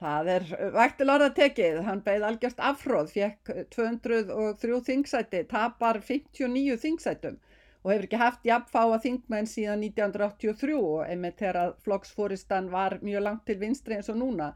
Það 0.00 0.28
er 0.34 0.46
vægtil 0.76 1.10
orða 1.12 1.30
tekið. 1.36 1.82
Hann 1.88 2.04
beigð 2.04 2.26
algjörst 2.28 2.60
afhróð, 2.64 3.14
fekk 3.16 3.54
203 3.72 4.82
þingsæti, 4.90 5.46
tapar 5.48 6.04
59 6.04 6.76
þingsætum 6.84 7.40
og 7.82 7.92
hefur 7.92 8.06
ekki 8.06 8.20
haft 8.20 8.44
jafnfáa 8.44 8.98
þingmenn 9.04 9.48
síðan 9.48 9.84
1983 9.86 10.74
og 10.76 11.04
einmitt 11.06 11.38
þegar 11.40 11.76
flokksfóristan 11.84 12.68
var 12.72 12.98
mjög 13.04 13.24
langt 13.24 13.46
til 13.48 13.56
vinstri 13.60 13.96
eins 13.96 14.10
og 14.12 14.20
núna. 14.20 14.50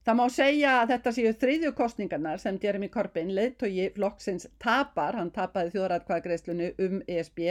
Það 0.00 0.16
má 0.16 0.24
segja 0.32 0.70
að 0.80 0.94
þetta 0.94 1.12
séu 1.12 1.32
þriðju 1.42 1.72
kostningarnar 1.76 2.40
sem 2.40 2.56
Jeremy 2.62 2.88
Corbyn, 2.88 3.34
leittói 3.36 3.90
flokksins, 3.92 4.46
tapar. 4.58 5.18
Hann 5.18 5.28
tapaði 5.34 5.74
þjóðrætkvæðagreislunu 5.74 6.70
um 6.86 7.02
ESB 7.04 7.42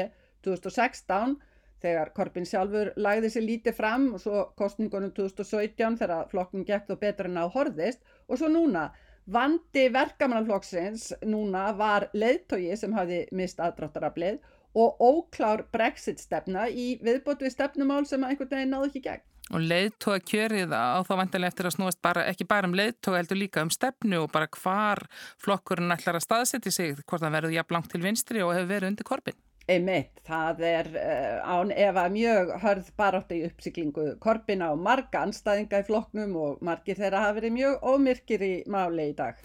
2016 0.47 1.37
þegar 1.83 2.09
Corbyn 2.15 2.47
sjálfur 2.49 2.89
lagði 2.97 3.29
sér 3.35 3.45
lítið 3.45 3.77
fram 3.77 4.09
og 4.15 4.23
svo 4.23 4.47
kostningunum 4.59 5.13
2017 5.13 5.99
þegar 6.01 6.25
flokknum 6.31 6.65
gekk 6.65 6.89
þó 6.89 6.97
betur 7.03 7.29
en 7.29 7.37
á 7.37 7.45
horðist 7.53 8.01
og 8.27 8.41
svo 8.41 8.49
núna. 8.49 8.89
Vandi 9.29 9.85
verkamannaflokksins 9.93 11.11
núna 11.29 11.67
var 11.77 12.07
leittói 12.17 12.73
sem 12.81 12.95
hafi 12.97 13.27
mist 13.37 13.61
aðdráttaraflið 13.61 14.39
og 14.77 15.01
óklár 15.01 15.65
brexit 15.73 16.21
stefna 16.21 16.67
í 16.69 16.93
viðbót 17.03 17.41
við 17.45 17.55
stefnumál 17.55 18.05
sem 18.09 18.23
einhvern 18.23 18.53
veginn 18.53 18.73
náðu 18.75 18.91
ekki 18.91 19.03
gegn. 19.07 19.25
Og 19.49 19.63
leiðtóa 19.65 20.19
kjörið 20.21 20.73
á 20.77 21.01
þá 21.01 21.13
vantilega 21.23 21.49
eftir 21.49 21.65
að 21.65 21.75
snúast 21.79 22.01
bara, 22.05 22.27
ekki 22.29 22.45
bara 22.45 22.69
um 22.69 22.75
leiðtóa 22.77 23.17
heldur 23.17 23.39
líka 23.39 23.63
um 23.65 23.71
stefnu 23.73 24.23
og 24.23 24.33
bara 24.33 24.49
hvar 24.53 25.01
flokkurinn 25.41 25.95
ætlar 25.95 26.19
að 26.19 26.27
staðsetja 26.27 26.73
sig, 26.73 26.99
hvort 27.01 27.23
það 27.23 27.37
verður 27.39 27.55
jafn 27.57 27.77
langt 27.77 27.89
til 27.89 28.03
vinstri 28.03 28.43
og 28.45 28.53
hefur 28.53 28.69
verið 28.75 28.91
undir 28.93 29.09
korfin. 29.09 29.39
Einmitt, 29.69 30.21
það 30.25 30.61
er 30.65 30.87
uh, 30.97 31.49
án 31.49 31.71
ef 31.73 31.97
að 32.01 32.13
mjög 32.15 32.53
hörð 32.63 32.87
barátt 32.97 33.33
í 33.35 33.43
uppsiklingu 33.45 34.05
korfina 34.21 34.71
og 34.73 34.81
marga 34.81 35.21
anstæðinga 35.27 35.81
í 35.83 35.85
flokknum 35.85 36.37
og 36.41 36.63
margir 36.65 36.97
þeirra 36.97 37.27
hafa 37.27 37.37
verið 37.37 37.53
mjög 37.57 37.85
ómyrkir 37.91 38.45
í 38.45 38.53
máli 38.69 39.11
í 39.11 39.17
dag. 39.17 39.37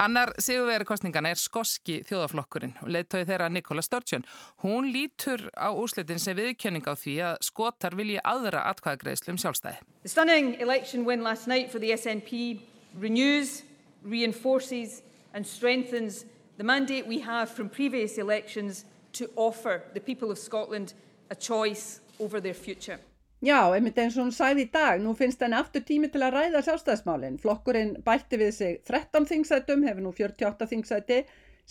Annar 0.00 0.32
sigurveri 0.42 0.86
kostningana 0.88 1.30
er 1.30 1.38
skoski 1.38 2.00
þjóðaflokkurinn 2.08 2.72
og 2.82 2.88
leittói 2.90 3.22
þeirra 3.28 3.48
Nikola 3.52 3.84
Sturgeon. 3.84 4.24
Hún 4.64 4.88
lítur 4.90 5.44
á 5.54 5.70
úslitin 5.70 6.18
sem 6.18 6.36
viðkjöning 6.36 6.88
á 6.88 6.94
því 6.98 7.14
að 7.28 7.36
skotar 7.46 7.94
vilji 7.94 8.18
aðra 8.24 8.64
atkvæðagreðslu 8.72 9.34
um 9.34 9.38
sjálfstæði. 9.38 9.78
The 10.02 10.08
stunning 10.08 10.56
election 10.60 11.04
win 11.04 11.22
last 11.22 11.46
night 11.46 11.70
for 11.70 11.78
the 11.78 11.92
SNP 11.94 12.60
renews, 12.98 13.62
reinforces 14.02 15.02
and 15.34 15.46
strengthens 15.46 16.24
the 16.56 16.64
mandate 16.64 17.06
we 17.06 17.20
have 17.20 17.50
from 17.50 17.68
previous 17.68 18.18
elections 18.18 18.84
to 19.12 19.30
offer 19.36 19.82
the 19.94 20.00
people 20.00 20.30
of 20.30 20.38
Scotland 20.38 20.94
a 21.30 21.34
choice 21.34 22.00
over 22.18 22.40
their 22.40 22.54
future. 22.54 22.98
Já, 23.42 23.74
einmitt 23.74 23.96
eins 23.98 24.14
og 24.14 24.28
hún 24.28 24.34
sæði 24.36 24.62
í 24.62 24.70
dag, 24.70 25.00
nú 25.02 25.16
finnst 25.18 25.40
henni 25.42 25.56
aftur 25.58 25.82
tími 25.82 26.06
til 26.14 26.20
að 26.22 26.36
ræða 26.36 26.60
sjálfstæðismálinn. 26.62 27.40
Flokkurinn 27.42 27.96
bætti 28.06 28.38
við 28.38 28.52
sig 28.54 28.76
13 28.86 29.26
þingsætum, 29.26 29.82
hefur 29.82 30.04
nú 30.04 30.12
48 30.14 30.68
þingsæti, 30.70 31.16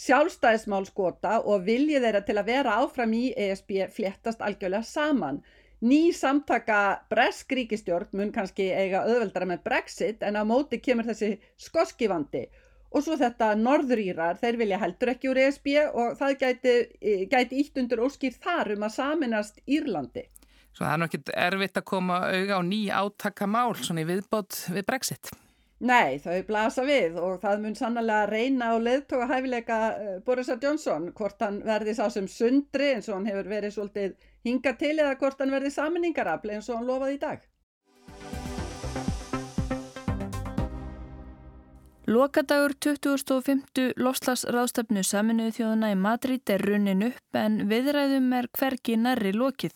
sjálfstæðismál 0.03 0.83
skota 0.89 1.37
og 1.39 1.63
viljið 1.69 2.03
þeirra 2.03 2.21
til 2.27 2.35
að 2.41 2.49
vera 2.51 2.73
áfram 2.81 3.15
í 3.15 3.21
ESB 3.45 3.71
fléttast 3.95 4.43
algjörlega 4.43 4.83
saman. 4.89 5.39
Ný 5.79 6.01
samtaka 6.11 6.81
bresk 7.09 7.55
ríkistjórn 7.55 8.19
mun 8.19 8.35
kannski 8.35 8.67
eiga 8.75 9.05
öðveldara 9.07 9.47
með 9.53 9.63
Brexit 9.69 10.27
en 10.27 10.35
á 10.35 10.43
móti 10.43 10.81
kemur 10.83 11.07
þessi 11.07 11.37
skoskivandi. 11.55 12.49
Og 12.91 13.07
svo 13.07 13.15
þetta 13.15 13.53
norðrýrar, 13.55 14.43
þeir 14.43 14.59
vilja 14.59 14.83
heldur 14.83 15.15
ekki 15.15 15.31
úr 15.31 15.39
ESB 15.47 15.71
og 15.87 16.19
það 16.19 16.37
gæti, 16.43 16.77
gæti 17.31 17.63
ítt 17.63 17.79
undir 17.79 18.03
óskýr 18.03 18.35
þar 18.43 18.75
um 18.75 18.89
að 18.89 18.95
saminast 18.99 19.63
Írlandi. 19.63 20.27
Svo 20.71 20.85
það 20.85 20.93
er 20.93 21.01
nokkið 21.03 21.31
erfitt 21.45 21.79
að 21.81 21.87
koma 21.91 22.19
auga 22.31 22.59
á 22.59 22.61
ný 22.63 22.81
átakamál 22.95 23.71
svona 23.77 24.03
í 24.05 24.09
viðbót 24.09 24.65
við 24.71 24.85
Brexit. 24.87 25.31
Nei, 25.81 26.19
þau 26.21 26.43
blasa 26.45 26.83
við 26.85 27.15
og 27.17 27.39
það 27.41 27.63
mun 27.63 27.75
sannlega 27.77 28.27
reyna 28.29 28.67
á 28.69 28.77
leðtoga 28.77 29.25
hæfileika 29.31 29.77
eh, 29.97 30.17
Boris 30.25 30.51
Johnson 30.61 31.07
hvort 31.17 31.41
hann 31.41 31.57
verði 31.65 31.95
sá 31.97 32.03
sem 32.13 32.27
sundri 32.29 32.91
eins 32.93 33.09
og 33.09 33.17
hann 33.17 33.25
hefur 33.31 33.49
verið 33.49 33.73
svolítið 33.73 34.13
hinga 34.45 34.75
til 34.77 34.93
eða 34.99 35.15
hvort 35.17 35.41
hann 35.41 35.53
verði 35.55 35.73
saminningarafli 35.73 36.53
eins 36.53 36.69
og 36.69 36.77
hann 36.77 36.85
lofaði 36.91 37.17
í 37.17 37.21
dag. 37.25 37.41
Lokadagur 42.09 42.73
2050 42.81 43.91
lofslagsráðstefnu 44.01 45.03
saminuðu 45.05 45.51
þjóðuna 45.53 45.91
í 45.93 45.97
Madrid 46.01 46.49
er 46.49 46.63
runnin 46.65 47.03
upp 47.05 47.37
en 47.37 47.59
viðræðum 47.69 48.31
er 48.33 48.47
hvergi 48.57 48.95
nærri 48.97 49.29
lokið. 49.35 49.75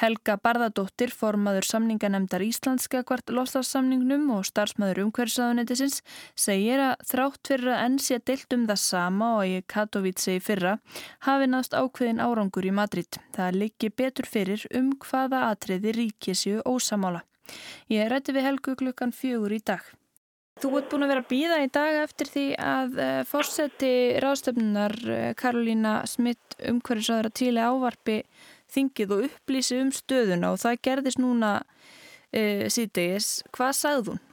Helga 0.00 0.38
Barðadóttir, 0.40 1.12
formaður 1.12 1.68
samninganemdar 1.68 2.40
Íslandska 2.46 3.02
kvart 3.04 3.28
lofslagssamningnum 3.28 4.24
og 4.38 4.46
starfsmæður 4.48 5.02
umhverfisaðunetisins, 5.04 6.00
segir 6.32 6.80
að 6.80 7.04
þrátt 7.12 7.52
fyrir 7.52 7.74
að 7.74 7.84
enn 7.84 8.00
sé 8.06 8.20
deilt 8.24 8.56
um 8.56 8.64
það 8.72 8.80
sama 8.86 9.30
og 9.42 9.52
í 9.52 9.60
Katowice 9.68 10.38
í 10.38 10.40
fyrra 10.40 10.78
hafi 11.28 11.50
náðst 11.52 11.76
ákveðin 11.76 12.24
árangur 12.24 12.64
í 12.64 12.72
Madrid. 12.72 13.20
Það 13.36 13.60
liggi 13.60 13.92
betur 13.92 14.32
fyrir 14.32 14.64
um 14.72 14.94
hvaða 15.04 15.50
atriði 15.52 15.92
ríkisju 16.00 16.64
ósamála. 16.64 17.20
Ég 17.92 18.08
rætti 18.08 18.32
við 18.32 18.48
Helgu 18.48 18.78
klukkan 18.80 19.12
fjögur 19.12 19.52
í 19.52 19.60
dag. 19.60 19.84
Þú 20.56 20.70
ert 20.78 20.86
búin 20.88 21.04
að 21.04 21.10
vera 21.12 21.20
að 21.20 21.28
býða 21.28 21.56
í 21.60 21.66
dag 21.68 21.96
eftir 22.00 22.28
því 22.32 22.44
að 22.64 23.00
eh, 23.04 23.18
fórseti 23.28 23.90
ráðstöfnunar 24.24 24.94
uh, 25.04 25.18
Karolína 25.36 25.98
Smith 26.08 26.56
umhverfisáður 26.70 27.28
að 27.28 27.34
tíli 27.36 27.60
ávarpi 27.60 28.14
þingið 28.72 29.12
og 29.12 29.26
upplýsi 29.26 29.82
um 29.82 29.90
stöðuna 29.92 30.54
og 30.54 30.62
það 30.64 30.80
gerðist 30.88 31.20
núna 31.20 31.50
uh, 31.60 32.64
síðdegis. 32.72 33.28
Hvað 33.52 33.76
sagði 33.76 34.14
hún? 34.14 34.24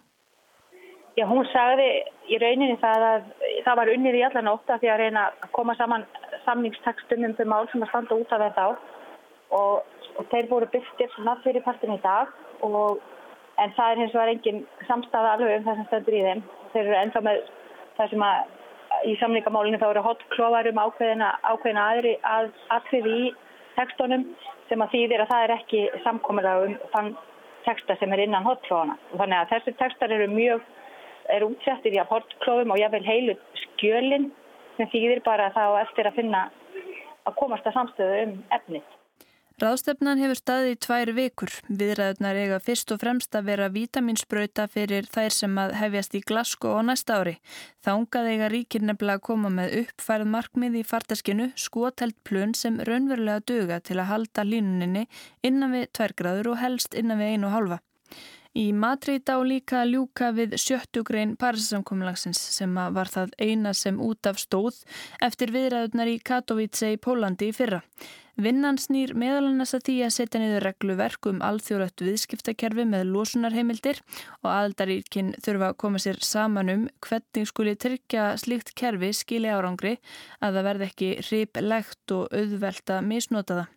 Já, 1.19 1.25
hún 1.27 1.43
sagði 1.51 1.89
í 2.31 2.39
rauninni 2.39 2.79
það 2.79 3.07
að 3.09 3.29
það 3.67 3.79
var 3.81 3.95
unnið 3.97 4.19
í 4.21 4.25
allan 4.29 4.51
óta 4.55 4.79
því 4.79 4.93
að 4.93 5.01
reyna 5.03 5.27
að 5.33 5.51
koma 5.59 5.75
saman 5.75 6.07
samningstekstum 6.47 7.27
um 7.27 7.35
þau 7.35 7.47
mál 7.51 7.67
sem 7.73 7.83
að 7.83 7.91
standa 7.91 8.23
út 8.23 8.31
af 8.31 8.47
þetta 8.47 8.69
og, 8.71 9.99
og 10.15 10.31
þeir 10.31 10.47
voru 10.55 10.71
byrktir 10.71 11.11
svona 11.17 11.35
fyrir 11.43 11.67
partin 11.67 11.97
í 11.97 11.99
dag 12.07 12.31
og 12.63 13.03
en 13.61 13.73
það 13.77 13.91
er 13.91 14.01
hins 14.01 14.15
vegar 14.15 14.31
engin 14.33 14.63
samstafa 14.87 15.35
alveg 15.35 15.59
um 15.59 15.65
það 15.67 15.79
sem 15.79 15.87
stendur 15.89 16.17
í 16.17 16.23
þeim. 16.27 16.43
Þeir 16.73 16.83
eru 16.85 16.99
ennþá 16.99 17.23
með 17.27 17.41
það 17.97 18.13
sem 18.13 18.25
að 18.27 19.09
í 19.09 19.15
samlingamálinu 19.19 19.79
þá 19.81 19.87
eru 19.89 20.05
hotklóvar 20.05 20.69
um 20.69 20.81
ákveðina, 20.83 21.29
ákveðina 21.43 21.85
aðri 21.91 22.13
að 22.29 22.49
aðtriði 22.75 23.13
í 23.19 23.33
tekstunum 23.77 24.25
sem 24.69 24.83
að 24.83 24.93
þýðir 24.95 25.23
að 25.23 25.31
það 25.33 25.45
er 25.45 25.55
ekki 25.57 25.83
samkomiðlega 26.05 26.67
um 26.67 26.77
þann 26.93 27.11
teksta 27.65 27.97
sem 27.99 28.13
er 28.13 28.23
innan 28.25 28.47
hotklófana. 28.47 28.97
Þannig 29.13 29.39
að 29.39 29.51
þessi 29.53 29.75
tekstar 29.79 30.13
eru 30.13 30.29
mjög, 30.31 30.65
eru 31.35 31.51
útsettir 31.53 31.95
í 31.95 32.01
að 32.01 32.11
hotklófum 32.11 32.73
og 32.75 32.81
jáfnveil 32.81 33.07
heilu 33.07 33.37
skjölinn 33.63 34.31
sem 34.77 34.89
þýðir 34.91 35.23
bara 35.25 35.51
þá 35.55 35.63
eftir 35.83 36.09
að 36.09 36.19
finna 36.19 36.43
að 37.23 37.37
komast 37.39 37.67
að 37.67 37.77
samstöðu 37.77 38.21
um 38.25 38.35
efnið. 38.57 38.85
Ráðstefnan 39.63 40.19
hefur 40.19 40.35
staðið 40.35 40.69
í 40.73 40.77
tvær 40.83 41.09
vikur. 41.15 41.51
Viðræðunar 41.71 42.39
eiga 42.41 42.57
fyrst 42.59 42.89
og 42.91 42.99
fremst 42.99 43.35
að 43.37 43.45
vera 43.47 43.69
vitaminsbrauta 43.71 44.65
fyrir 44.67 45.07
þær 45.13 45.31
sem 45.31 45.61
að 45.61 45.75
hefjast 45.79 46.17
í 46.19 46.21
Glasgow 46.27 46.75
á 46.75 46.81
næsta 46.83 47.21
ári. 47.21 47.35
Þángað 47.85 48.27
eiga 48.33 48.49
ríkir 48.51 48.83
nefnilega 48.83 49.21
að 49.21 49.25
koma 49.29 49.53
með 49.55 49.77
uppfærið 49.85 50.31
markmið 50.33 50.75
í 50.81 50.83
fartaskinu 50.89 51.47
skotelt 51.55 52.19
plön 52.27 52.51
sem 52.59 52.81
raunverulega 52.83 53.45
döga 53.53 53.79
til 53.79 54.01
að 54.01 54.09
halda 54.11 54.47
línuninni 54.49 55.07
innan 55.47 55.77
við 55.77 55.87
tværgraður 55.95 56.51
og 56.51 56.61
helst 56.65 56.99
innan 56.99 57.23
við 57.23 57.37
einu 57.37 57.55
halva. 57.55 57.79
Í 58.53 58.67
Madrid 58.77 59.25
á 59.33 59.41
líka 59.41 59.79
ljúka 59.89 60.27
við 60.37 60.51
sjöttugrein 60.61 61.31
Parísasamkomlagsins 61.41 62.37
sem 62.53 62.75
var 62.93 63.09
það 63.09 63.31
eina 63.41 63.71
sem 63.73 63.97
út 63.97 64.29
af 64.29 64.37
stóð 64.37 64.83
eftir 65.25 65.49
viðræðunar 65.55 66.11
í 66.11 66.19
Katowice 66.21 66.91
í 66.93 66.99
Pólandi 67.01 67.49
í 67.49 67.55
fyrra. 67.57 67.81
Vinnan 68.37 68.77
snýr 68.81 69.15
meðalannast 69.17 69.77
að 69.77 69.83
því 69.87 69.97
að 70.05 70.13
setja 70.15 70.41
niður 70.41 70.65
regluverk 70.67 71.27
um 71.29 71.41
alþjóðlögt 71.45 72.05
viðskiptakerfi 72.05 72.85
með 72.89 73.09
losunarheimildir 73.09 74.01
og 74.41 74.49
aðaldaríkinn 74.53 75.35
þurfa 75.41 75.69
að 75.73 75.77
koma 75.85 76.01
sér 76.01 76.21
saman 76.21 76.73
um 76.73 76.87
hvernig 77.05 77.49
skuli 77.49 77.73
tryggja 77.77 78.31
slíkt 78.41 78.73
kerfi 78.77 79.15
skili 79.17 79.49
árangri 79.53 79.99
að 80.41 80.59
það 80.59 80.67
verði 80.69 80.91
ekki 80.91 81.15
hriplegt 81.25 82.17
og 82.17 82.33
auðvelt 82.33 82.93
að 82.97 83.07
misnota 83.09 83.63
það. 83.63 83.71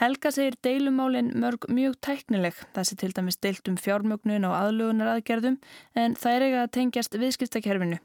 Helga 0.00 0.30
segir 0.34 0.56
deilumálin 0.66 1.30
mörg 1.38 1.68
mjög 1.70 1.94
tæknileg, 2.02 2.56
þessi 2.74 2.96
til 2.98 3.12
dæmis 3.14 3.38
deilt 3.38 3.68
um 3.70 3.76
fjármögnun 3.78 4.46
og 4.48 4.56
aðlugunar 4.58 5.12
aðgerðum 5.12 5.60
en 5.94 6.16
það 6.18 6.36
er 6.36 6.46
eiga 6.46 6.64
að 6.64 6.72
tengjast 6.78 7.14
viðskiptakerfinu. 7.22 8.00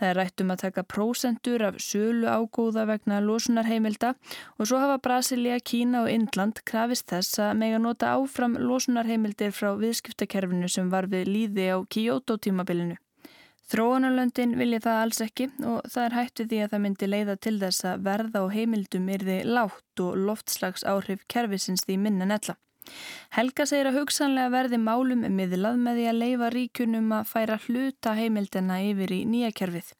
Það 0.00 0.08
er 0.08 0.18
rætt 0.20 0.44
um 0.44 0.54
að 0.54 0.62
taka 0.64 0.86
prósendur 0.94 1.66
af 1.68 1.78
sölu 1.84 2.30
ágóða 2.30 2.86
vegna 2.88 3.20
losunarheimilda 3.20 4.14
og 4.56 4.70
svo 4.70 4.80
hafa 4.80 4.98
Brasilia, 5.04 5.60
Kína 5.60 6.06
og 6.06 6.12
Indland 6.14 6.64
krafist 6.64 7.10
þess 7.12 7.40
að 7.44 7.56
mega 7.60 7.80
nota 7.82 8.16
áfram 8.16 8.56
losunarheimildir 8.56 9.52
frá 9.52 9.74
viðskiptakerfinu 9.76 10.72
sem 10.72 10.88
var 10.88 11.10
við 11.12 11.28
líði 11.28 11.72
á 11.76 11.78
Kyoto 11.84 12.40
tímabilinu. 12.40 12.96
Þróunarlöndin 13.72 14.58
vilja 14.60 14.82
það 14.84 14.98
alls 15.02 15.20
ekki 15.24 15.46
og 15.64 15.86
það 15.88 16.04
er 16.04 16.16
hættu 16.18 16.44
því 16.50 16.58
að 16.60 16.72
það 16.74 16.82
myndi 16.84 17.06
leiða 17.08 17.36
til 17.46 17.54
þess 17.62 17.86
að 17.88 18.02
verða 18.08 18.42
á 18.44 18.46
heimildum 18.52 19.06
er 19.14 19.24
þið 19.24 19.48
látt 19.56 20.02
og 20.04 20.18
loftslags 20.28 20.84
áhrif 20.84 21.24
kervisins 21.32 21.86
því 21.86 21.96
minna 22.04 22.28
netla. 22.28 22.58
Helga 23.32 23.64
segir 23.64 23.88
að 23.88 24.02
hugsanlega 24.02 24.52
verði 24.52 24.80
málum 24.82 25.24
miðlað 25.32 25.78
með 25.80 26.00
því 26.00 26.08
að 26.10 26.20
leifa 26.20 26.50
ríkunum 26.52 27.14
að 27.16 27.30
færa 27.30 27.56
hluta 27.64 28.12
heimildina 28.18 28.82
yfir 28.90 29.14
í 29.16 29.22
nýja 29.24 29.54
kerfið. 29.56 29.94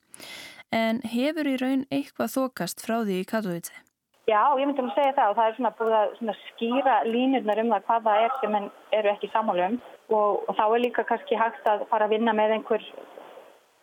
En 0.74 1.00
hefur 1.08 1.48
í 1.48 1.56
raun 1.62 1.86
eitthvað 1.88 2.34
þokast 2.34 2.84
frá 2.84 2.98
því 3.00 3.22
í 3.22 3.26
Katowice? 3.30 3.72
Já, 4.28 4.40
ég 4.56 4.68
myndi 4.68 4.80
að 4.80 4.94
segja 4.96 5.16
það 5.16 5.30
og 5.30 5.36
það 5.38 5.48
er 5.48 5.56
svona 5.56 5.72
búið 5.78 5.96
að 5.96 6.38
skýra 6.44 6.94
línurnar 7.08 7.60
um 7.60 7.72
það 7.74 7.88
hvað 7.88 8.06
það 8.06 8.22
er 8.22 8.38
sem 8.40 8.54
eru 8.98 9.10
ekki 9.12 9.28
samálum 9.32 9.74
og, 10.08 10.30
og 10.48 10.52
þá 10.56 10.64
er 10.64 10.80
líka 10.80 11.04
kannski 11.08 11.36
hægt 11.36 11.68
að 11.68 11.84
fara 11.90 12.08
að 12.08 12.14
vinna 12.16 12.32
með 12.36 12.54
einhver 12.56 12.86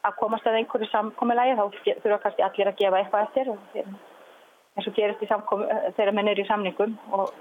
að 0.07 0.15
komast 0.17 0.47
að 0.49 0.57
einhverju 0.59 0.87
samkomiðlægi 0.91 1.57
þá 1.57 1.63
þurfa 2.03 2.19
kannski 2.23 2.45
allir 2.45 2.69
að 2.71 2.79
gefa 2.81 2.99
eitthvað 3.01 3.25
eftir 3.27 3.51
eins 3.51 4.87
og 4.87 4.95
gerist 4.97 5.23
í 5.25 5.29
samkom 5.29 5.63
þegar 5.97 6.13
menn 6.17 6.31
er 6.31 6.41
í 6.41 6.47
samningum 6.47 6.95
og 7.17 7.33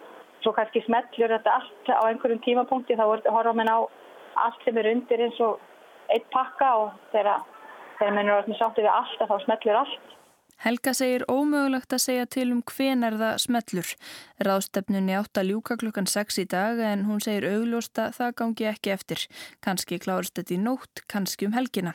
svo 0.44 0.52
kannski 0.56 0.82
smellur 0.84 1.34
þetta 1.36 1.56
allt 1.56 1.92
á 1.94 2.02
einhverjum 2.10 2.42
tímapunkti 2.44 2.98
þá 2.98 3.04
horfa 3.06 3.54
menn 3.56 3.70
á 3.72 3.78
allt 4.44 4.64
sem 4.64 4.76
er 4.80 4.90
undir 4.92 5.24
eins 5.26 5.40
og 5.44 5.60
eitt 6.12 6.26
pakka 6.34 6.70
og 6.82 6.92
þegar, 7.14 7.44
menn 8.02 8.28
eru 8.28 8.58
sáttið 8.58 8.88
við 8.88 8.92
allt 8.92 9.24
þá 9.24 9.36
smellur 9.44 9.82
allt 9.84 10.16
Helga 10.60 10.92
segir 10.92 11.22
ómögulegt 11.24 11.94
að 11.96 12.02
segja 12.04 12.26
til 12.28 12.50
um 12.52 12.60
hvenar 12.68 13.14
það 13.16 13.38
smellur. 13.46 13.94
Ráðstefnunni 14.44 15.16
átt 15.16 15.40
að 15.40 15.54
ljúka 15.54 15.78
klukkan 15.80 16.08
6 16.10 16.42
í 16.42 16.44
dag 16.52 16.82
en 16.84 17.06
hún 17.08 17.22
segir 17.24 17.48
augljósta 17.48 18.10
það 18.12 18.36
gangi 18.42 18.68
ekki 18.68 18.92
eftir. 18.92 19.24
Kanski 19.64 19.96
klárst 20.04 20.36
þetta 20.36 20.56
í 20.58 20.60
nótt, 20.60 21.04
kanski 21.08 21.48
um 21.48 21.56
helgina. 21.56 21.94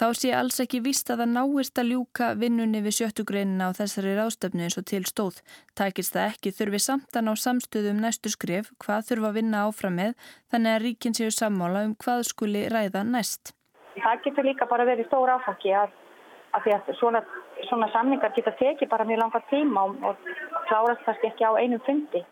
Þá 0.00 0.06
sé 0.16 0.30
alls 0.32 0.56
ekki 0.62 0.78
víst 0.80 1.10
að 1.12 1.20
það 1.20 1.32
náist 1.34 1.76
að 1.76 1.90
ljúka 1.92 2.30
vinnunni 2.40 2.80
við 2.80 2.94
sjöttugreinina 3.02 3.66
á 3.68 3.76
þessari 3.76 4.14
ráðstöfnu 4.16 4.64
eins 4.64 4.78
og 4.80 4.86
til 4.88 5.02
stóð. 5.04 5.42
Tækist 5.76 6.16
það 6.16 6.28
ekki 6.30 6.52
þurfi 6.56 6.80
samtan 6.80 7.28
á 7.28 7.36
samstöðum 7.36 8.00
næstu 8.00 8.32
skrif 8.32 8.70
hvað 8.80 9.10
þurfa 9.10 9.28
að 9.28 9.36
vinna 9.42 9.66
áfram 9.68 10.00
með 10.00 10.14
þannig 10.48 10.72
að 10.72 10.84
ríkin 10.86 11.18
séu 11.18 11.28
sammála 11.36 11.84
um 11.84 11.92
hvað 12.00 12.24
skuli 12.30 12.64
ræða 12.72 13.04
næst. 13.12 13.52
Það 14.00 14.24
getur 14.24 14.48
líka 14.48 14.70
bara 14.72 14.88
verið 14.88 15.10
stór 15.10 15.34
áfangi 15.36 15.76
að, 15.76 15.92
að 16.56 16.64
því 16.64 16.76
að 16.78 16.90
svona, 17.02 17.22
svona 17.68 17.88
samningar 17.92 18.34
geta 18.36 18.52
tekið 18.58 18.90
bara 18.90 19.06
mjög 19.08 19.24
langa 19.24 19.40
tíma 19.52 19.86
og, 20.10 20.28
klárast 20.68 21.06
það 21.06 21.26
ekki 21.30 21.48
á 21.48 21.52
einum 21.60 21.82
fundi. 21.86 22.22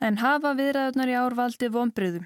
En 0.00 0.16
hafa 0.16 0.54
viðræðunar 0.56 1.10
í 1.12 1.16
ár 1.20 1.34
valdi 1.36 1.68
vonbröðum. 1.68 2.22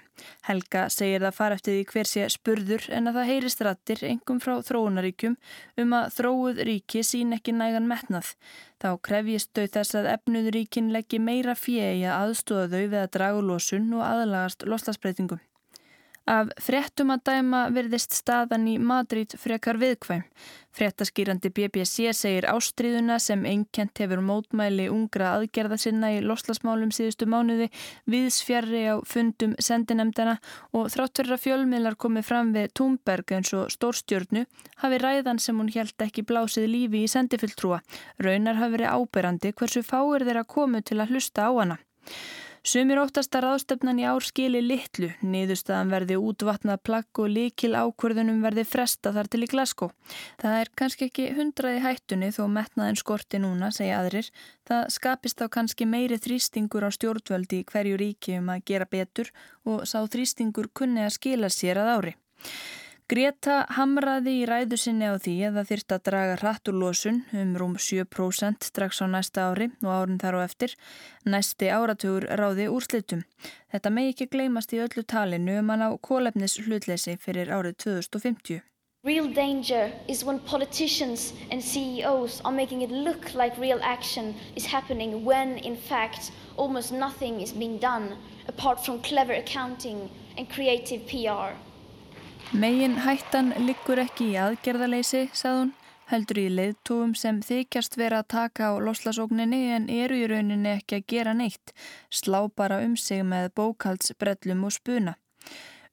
Helga 0.46 0.84
segir 0.94 1.24
það 1.24 1.34
fara 1.34 1.56
eftir 1.58 1.74
því 1.74 1.86
hver 1.90 2.06
sé 2.06 2.26
spurður 2.30 2.84
en 2.94 3.10
að 3.10 3.16
það 3.18 3.30
heyrist 3.32 3.64
rattir 3.66 4.04
engum 4.06 4.38
frá 4.44 4.52
þróunaríkjum 4.68 5.34
um 5.82 5.96
að 5.98 6.12
þróuð 6.18 6.60
ríki 6.68 7.02
sín 7.02 7.34
ekki 7.34 7.56
nægan 7.56 7.88
metnað. 7.90 8.30
Þá 8.78 8.90
krefjist 9.08 9.50
þau 9.58 9.66
þess 9.78 9.98
að 9.98 10.12
efnuðuríkin 10.12 10.92
leggji 10.94 11.18
meira 11.18 11.56
fjegi 11.58 12.06
að 12.06 12.28
aðstóða 12.28 12.70
þau 12.70 12.84
við 12.84 13.00
að 13.00 13.10
dragu 13.18 13.42
losun 13.48 13.90
og 13.98 14.06
aðlagast 14.06 14.68
loslasbreytingum. 14.70 15.42
Af 16.24 16.48
fréttum 16.56 17.10
að 17.12 17.26
dæma 17.28 17.66
verðist 17.68 18.14
staðan 18.16 18.62
í 18.70 18.78
Madrid 18.80 19.34
frekar 19.36 19.76
viðkvæm. 19.76 20.22
Fréttaskýrandi 20.74 21.50
BBC 21.52 22.14
segir 22.16 22.46
ástriðuna 22.48 23.18
sem 23.20 23.42
einkent 23.44 24.00
hefur 24.00 24.22
mótmæli 24.24 24.86
ungra 24.88 25.34
aðgerða 25.36 25.76
sinna 25.82 26.08
í 26.14 26.22
loslasmálum 26.24 26.94
síðustu 26.96 27.28
mánuði 27.28 27.68
viðsfjarri 28.10 28.80
á 28.88 28.96
fundum 29.04 29.52
sendinemdana 29.60 30.38
og 30.72 30.88
þráttur 30.94 31.34
að 31.36 31.44
fjölmiðlar 31.44 31.98
komið 32.00 32.26
fram 32.30 32.54
við 32.56 32.72
Thunberg 32.72 33.34
eins 33.36 33.52
og 33.52 33.68
stórstjörnu 33.76 34.46
hafi 34.80 35.00
ræðan 35.04 35.42
sem 35.44 35.60
hún 35.60 35.68
held 35.76 36.06
ekki 36.08 36.24
blásið 36.24 36.70
lífi 36.72 37.04
í 37.04 37.10
sendifilltrúa. 37.12 37.82
Raunar 38.16 38.62
hafi 38.62 38.78
verið 38.78 38.96
áberandi 38.96 39.52
hversu 39.52 39.84
fáir 39.84 40.24
þeirra 40.24 40.48
komu 40.48 40.80
til 40.80 41.02
að 41.04 41.12
hlusta 41.12 41.46
á 41.46 41.52
hana. 41.52 41.78
Sumir 42.64 42.96
óttast 42.96 43.34
að 43.36 43.42
ráðstöfnan 43.44 43.98
í 44.00 44.06
ár 44.08 44.24
skili 44.24 44.62
litlu, 44.64 45.10
niðurstaðan 45.20 45.90
verði 45.92 46.16
útvatnað 46.16 46.78
plagg 46.88 47.18
og 47.20 47.26
likil 47.28 47.74
ákvörðunum 47.76 48.38
verði 48.40 48.62
fresta 48.64 49.10
þar 49.12 49.28
til 49.28 49.42
í 49.44 49.48
Glasgow. 49.52 49.90
Það 50.40 50.56
er 50.62 50.70
kannski 50.80 51.08
ekki 51.10 51.26
hundraði 51.36 51.82
hættunni 51.84 52.30
þó 52.32 52.46
metnaðin 52.54 52.96
skorti 52.96 53.42
núna, 53.44 53.68
segja 53.68 53.98
aðrir. 54.00 54.30
Það 54.64 54.88
skapist 54.96 55.44
á 55.44 55.46
kannski 55.52 55.84
meiri 55.84 56.16
þrýstingur 56.16 56.88
á 56.88 56.90
stjórnvöldi 56.96 57.60
í 57.60 57.66
hverju 57.68 57.98
ríki 58.00 58.38
um 58.40 58.48
að 58.54 58.64
gera 58.72 58.88
betur 58.88 59.28
og 59.68 59.84
sá 59.84 60.00
þrýstingur 60.08 60.72
kunni 60.72 61.04
að 61.04 61.18
skila 61.18 61.52
sér 61.52 61.84
að 61.84 61.92
ári. 61.98 62.16
Greta 63.12 63.54
hamraði 63.76 64.32
í 64.40 64.44
ræðu 64.48 64.78
sinni 64.80 65.04
á 65.04 65.20
því 65.20 65.32
að 65.44 65.56
það 65.58 65.66
þyrst 65.70 65.92
að 65.92 66.04
draga 66.08 66.36
hrattúrlósun 66.40 67.18
um 67.36 67.50
rúm 67.60 67.74
7% 67.76 68.64
strax 68.64 69.02
á 69.04 69.06
næsta 69.12 69.42
ári 69.50 69.66
og 69.84 69.90
árin 69.92 70.20
þar 70.22 70.38
á 70.40 70.48
eftir. 70.48 70.72
Næsti 71.28 71.68
áratugur 71.68 72.24
ráði 72.40 72.64
úrslitum. 72.72 73.26
Þetta 73.68 73.92
megi 73.92 74.14
ekki 74.14 74.26
gleymast 74.32 74.72
í 74.72 74.80
öllu 74.80 75.04
talinu 75.04 75.58
um 75.60 75.72
að 75.74 75.82
ná 75.82 75.88
kólefnis 76.00 76.56
hlutleysi 76.64 77.18
fyrir 77.20 77.52
árið 77.52 77.76
2050. 77.84 78.64
Real 79.04 79.28
danger 79.28 79.92
is 80.08 80.24
when 80.24 80.40
politicians 80.48 81.34
and 81.50 81.60
CEOs 81.60 82.40
are 82.40 82.56
making 82.56 82.80
it 82.80 82.90
look 82.90 83.34
like 83.34 83.60
real 83.60 83.80
action 83.82 84.32
is 84.56 84.64
happening 84.64 85.26
when 85.26 85.58
in 85.58 85.76
fact 85.76 86.32
almost 86.56 86.90
nothing 86.90 87.42
is 87.42 87.52
being 87.52 87.76
done 87.76 88.16
apart 88.48 88.80
from 88.80 89.02
clever 89.02 89.34
accounting 89.34 90.08
and 90.38 90.48
creative 90.48 91.06
PR. 91.06 91.52
Megin 92.54 93.00
hættan 93.02 93.48
liggur 93.66 93.98
ekki 93.98 94.28
í 94.30 94.34
aðgerðaleysi, 94.38 95.24
sagði 95.34 95.58
hún, 95.58 95.70
heldur 96.06 96.38
í 96.38 96.44
leiðtóum 96.54 97.16
sem 97.18 97.40
þykjast 97.42 97.96
vera 97.98 98.20
að 98.22 98.28
taka 98.30 98.68
á 98.70 98.78
loslasókninni 98.78 99.58
en 99.74 99.88
eru 99.90 100.20
í 100.20 100.28
rauninni 100.30 100.70
ekki 100.76 101.00
að 101.00 101.08
gera 101.10 101.32
neitt, 101.34 101.72
slá 102.14 102.44
bara 102.54 102.78
um 102.86 102.94
sig 102.94 103.24
með 103.26 103.50
bókaldsbrellum 103.58 104.62
og 104.70 104.76
spuna. 104.76 105.16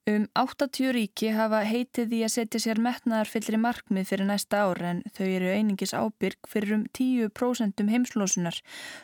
Um 0.10 0.24
80 0.34 0.96
ríki 0.96 1.28
hafa 1.30 1.60
heitið 1.62 2.08
því 2.10 2.20
að 2.26 2.32
setja 2.34 2.62
sér 2.64 2.80
metnaðar 2.82 3.30
fyllri 3.30 3.60
markmið 3.62 4.08
fyrir 4.10 4.26
næsta 4.26 4.64
ár 4.66 4.82
en 4.92 5.04
þau 5.14 5.28
eru 5.28 5.52
einingis 5.54 5.94
ábyrg 5.94 6.50
fyrir 6.50 6.74
um 6.80 6.88
10% 6.98 7.86
heimslosunar. 7.94 8.58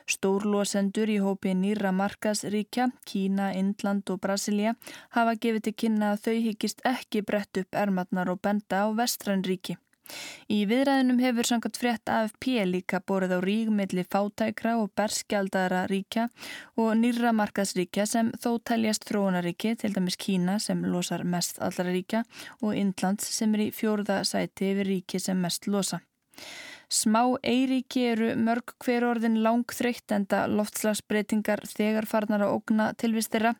Stórlosendur 0.09 1.13
í 1.13 1.19
hópi 1.21 1.53
nýra 1.53 1.93
markasríkja, 1.93 2.89
Kína, 3.05 3.51
Indland 3.53 4.09
og 4.09 4.23
Brasilia 4.25 4.73
hafa 5.13 5.37
gefið 5.37 5.67
til 5.67 5.79
kynna 5.85 6.15
að 6.15 6.23
þau 6.25 6.37
higgist 6.47 6.81
ekki 6.81 7.21
brett 7.21 7.61
upp 7.61 7.77
ermatnar 7.77 8.33
og 8.33 8.41
benda 8.41 8.81
á 8.81 8.85
vestrænríki. 8.89 9.77
Í 10.47 10.63
viðræðinum 10.69 11.21
hefur 11.23 11.49
sangat 11.49 11.79
frétt 11.79 12.11
AFP 12.11 12.49
líka 12.69 12.99
borið 12.99 13.35
á 13.35 13.39
rígmiðli 13.43 14.05
fátækra 14.07 14.77
og 14.81 14.91
berskjaldara 14.97 15.85
ríkja 15.91 16.27
og 16.79 16.93
nýra 17.01 17.33
markaðsríkja 17.35 18.07
sem 18.07 18.31
þó 18.39 18.57
teljast 18.63 19.07
þróunaríki, 19.09 19.75
til 19.75 19.93
dæmis 19.95 20.19
Kína 20.19 20.59
sem 20.63 20.85
losar 20.85 21.23
mest 21.23 21.61
allra 21.61 21.89
ríkja 21.91 22.23
og 22.61 22.75
Indlands 22.75 23.27
sem 23.37 23.53
er 23.55 23.67
í 23.67 23.71
fjórða 23.75 24.23
sæti 24.27 24.71
yfir 24.73 24.91
ríki 24.93 25.21
sem 25.21 25.39
mest 25.41 25.67
losa. 25.67 26.01
Smá 26.87 27.19
eiríki 27.43 28.05
eru 28.07 28.29
mörg 28.39 28.71
hver 28.79 29.03
orðin 29.03 29.41
langþreytt 29.43 30.13
enda 30.15 30.45
loftslagsbreytingar 30.47 31.65
þegar 31.67 32.05
farnar 32.07 32.45
að 32.45 32.53
ógna 32.55 32.85
tilvist 32.95 33.33
þeirra. 33.33 33.51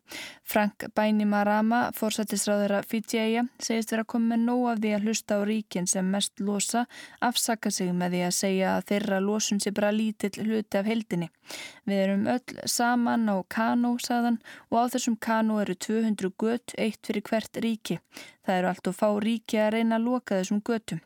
Frank 0.48 0.86
Bainimarama, 0.96 1.82
fórsættisráðara 1.98 2.80
Fidjæja, 2.88 3.44
segist 3.60 3.92
vera 3.92 4.06
að 4.06 4.12
koma 4.14 4.32
með 4.32 4.46
nóg 4.46 4.64
af 4.72 4.80
því 4.80 4.94
að 4.96 5.08
hlusta 5.10 5.40
á 5.40 5.42
ríkin 5.50 5.90
sem 5.92 6.08
mest 6.14 6.40
losa, 6.40 6.86
afsaka 7.20 7.74
sig 7.74 7.92
með 7.92 8.16
því 8.16 8.24
að 8.30 8.38
segja 8.38 8.72
að 8.78 8.88
þeirra 8.94 9.20
losun 9.28 9.60
sé 9.60 9.76
bara 9.76 9.92
lítill 9.92 10.48
hluti 10.48 10.80
af 10.80 10.88
heldinni. 10.88 11.28
Við 11.84 12.02
erum 12.06 12.26
öll 12.32 12.64
saman 12.64 13.28
á 13.28 13.44
Kano, 13.52 13.98
sagðan, 14.00 14.40
og 14.72 14.88
á 14.88 14.92
þessum 14.96 15.20
Kano 15.20 15.60
eru 15.66 15.76
200 15.76 16.32
gött, 16.40 16.78
eitt 16.80 17.04
fyrir 17.04 17.28
hvert 17.28 17.60
ríki. 17.60 18.00
Það 18.48 18.62
eru 18.62 18.72
allt 18.72 18.88
og 18.88 19.00
fá 19.04 19.08
ríki 19.20 19.60
að 19.60 19.74
reyna 19.76 20.00
að 20.00 20.08
loka 20.08 20.40
þessum 20.40 20.64
göttum. 20.64 21.04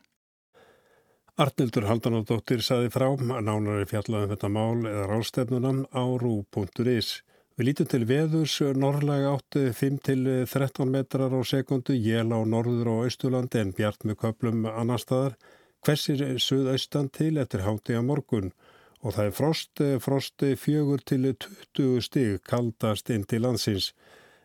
Arnildur 1.40 1.86
Haldanóttir 1.88 2.60
saði 2.60 2.90
frá 2.92 3.06
að 3.08 3.22
nánari 3.24 3.86
fjallaðum 3.88 4.32
þetta 4.34 4.48
mál 4.52 4.82
eða 4.84 5.04
rástefnunam 5.08 5.78
á 5.88 6.04
rú.is. 6.20 7.22
Við 7.56 7.66
lítum 7.66 7.88
til 7.88 8.02
veðurs 8.04 8.58
norrlega 8.76 9.30
átti 9.32 9.62
5-13 9.72 10.92
metrar 10.92 11.32
á 11.32 11.40
sekundu, 11.40 11.96
jél 11.96 12.28
á 12.36 12.40
norður 12.44 12.90
og 12.92 13.06
austurlandi 13.06 13.62
en 13.62 13.72
bjart 13.72 14.04
með 14.04 14.18
köplum 14.26 14.66
annar 14.68 15.00
staðar. 15.00 15.38
Hversir 15.80 16.20
suðaustan 16.36 17.08
til 17.08 17.38
eftir 17.40 17.64
háti 17.64 17.96
á 17.96 18.04
morgun 18.04 18.52
og 19.00 19.16
það 19.16 19.24
er 19.24 19.36
frost, 19.38 19.72
eh, 19.80 19.98
frost 20.04 20.36
fjögur 20.60 21.00
til 21.00 21.32
20 21.32 22.04
stig 22.04 22.42
kaldast 22.44 23.08
inn 23.08 23.24
til 23.24 23.40
landsins. 23.40 23.94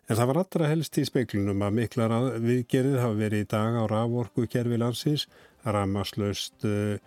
En 0.08 0.16
það 0.16 0.28
var 0.28 0.38
allra 0.40 0.68
helst 0.72 0.98
í 0.98 1.04
speiklunum 1.04 1.62
að 1.68 1.74
miklar 1.82 2.14
viðgerið 2.40 3.02
hafa 3.02 3.16
verið 3.20 3.44
í 3.44 3.48
dag 3.52 3.76
á 3.76 3.84
raforku 3.92 4.48
kerfi 4.48 4.80
landsins, 4.80 5.28
ramaslaust 5.76 6.66
uh, 6.68 6.98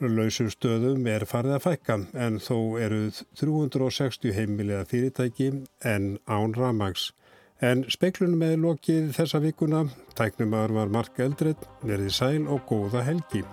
lausum 0.00 0.50
stöðum 0.52 1.06
er 1.08 1.24
farið 1.28 1.56
að 1.56 1.62
fækka 1.64 1.98
en 2.26 2.40
þó 2.42 2.56
eru 2.82 3.06
360 3.40 4.34
heimiliða 4.36 4.84
fyrirtæki 4.90 5.52
en 5.84 6.16
án 6.28 6.56
ramags. 6.56 7.12
En 7.64 7.86
speiklunum 7.88 8.42
með 8.42 8.58
lokið 8.66 9.14
þessa 9.16 9.40
vikuna, 9.40 9.86
tæknumar 10.18 10.74
var 10.76 10.92
Mark 10.92 11.16
Eldred, 11.24 11.64
verði 11.80 12.12
sæl 12.12 12.44
og 12.44 12.68
góða 12.68 13.06
helgi. 13.06 13.46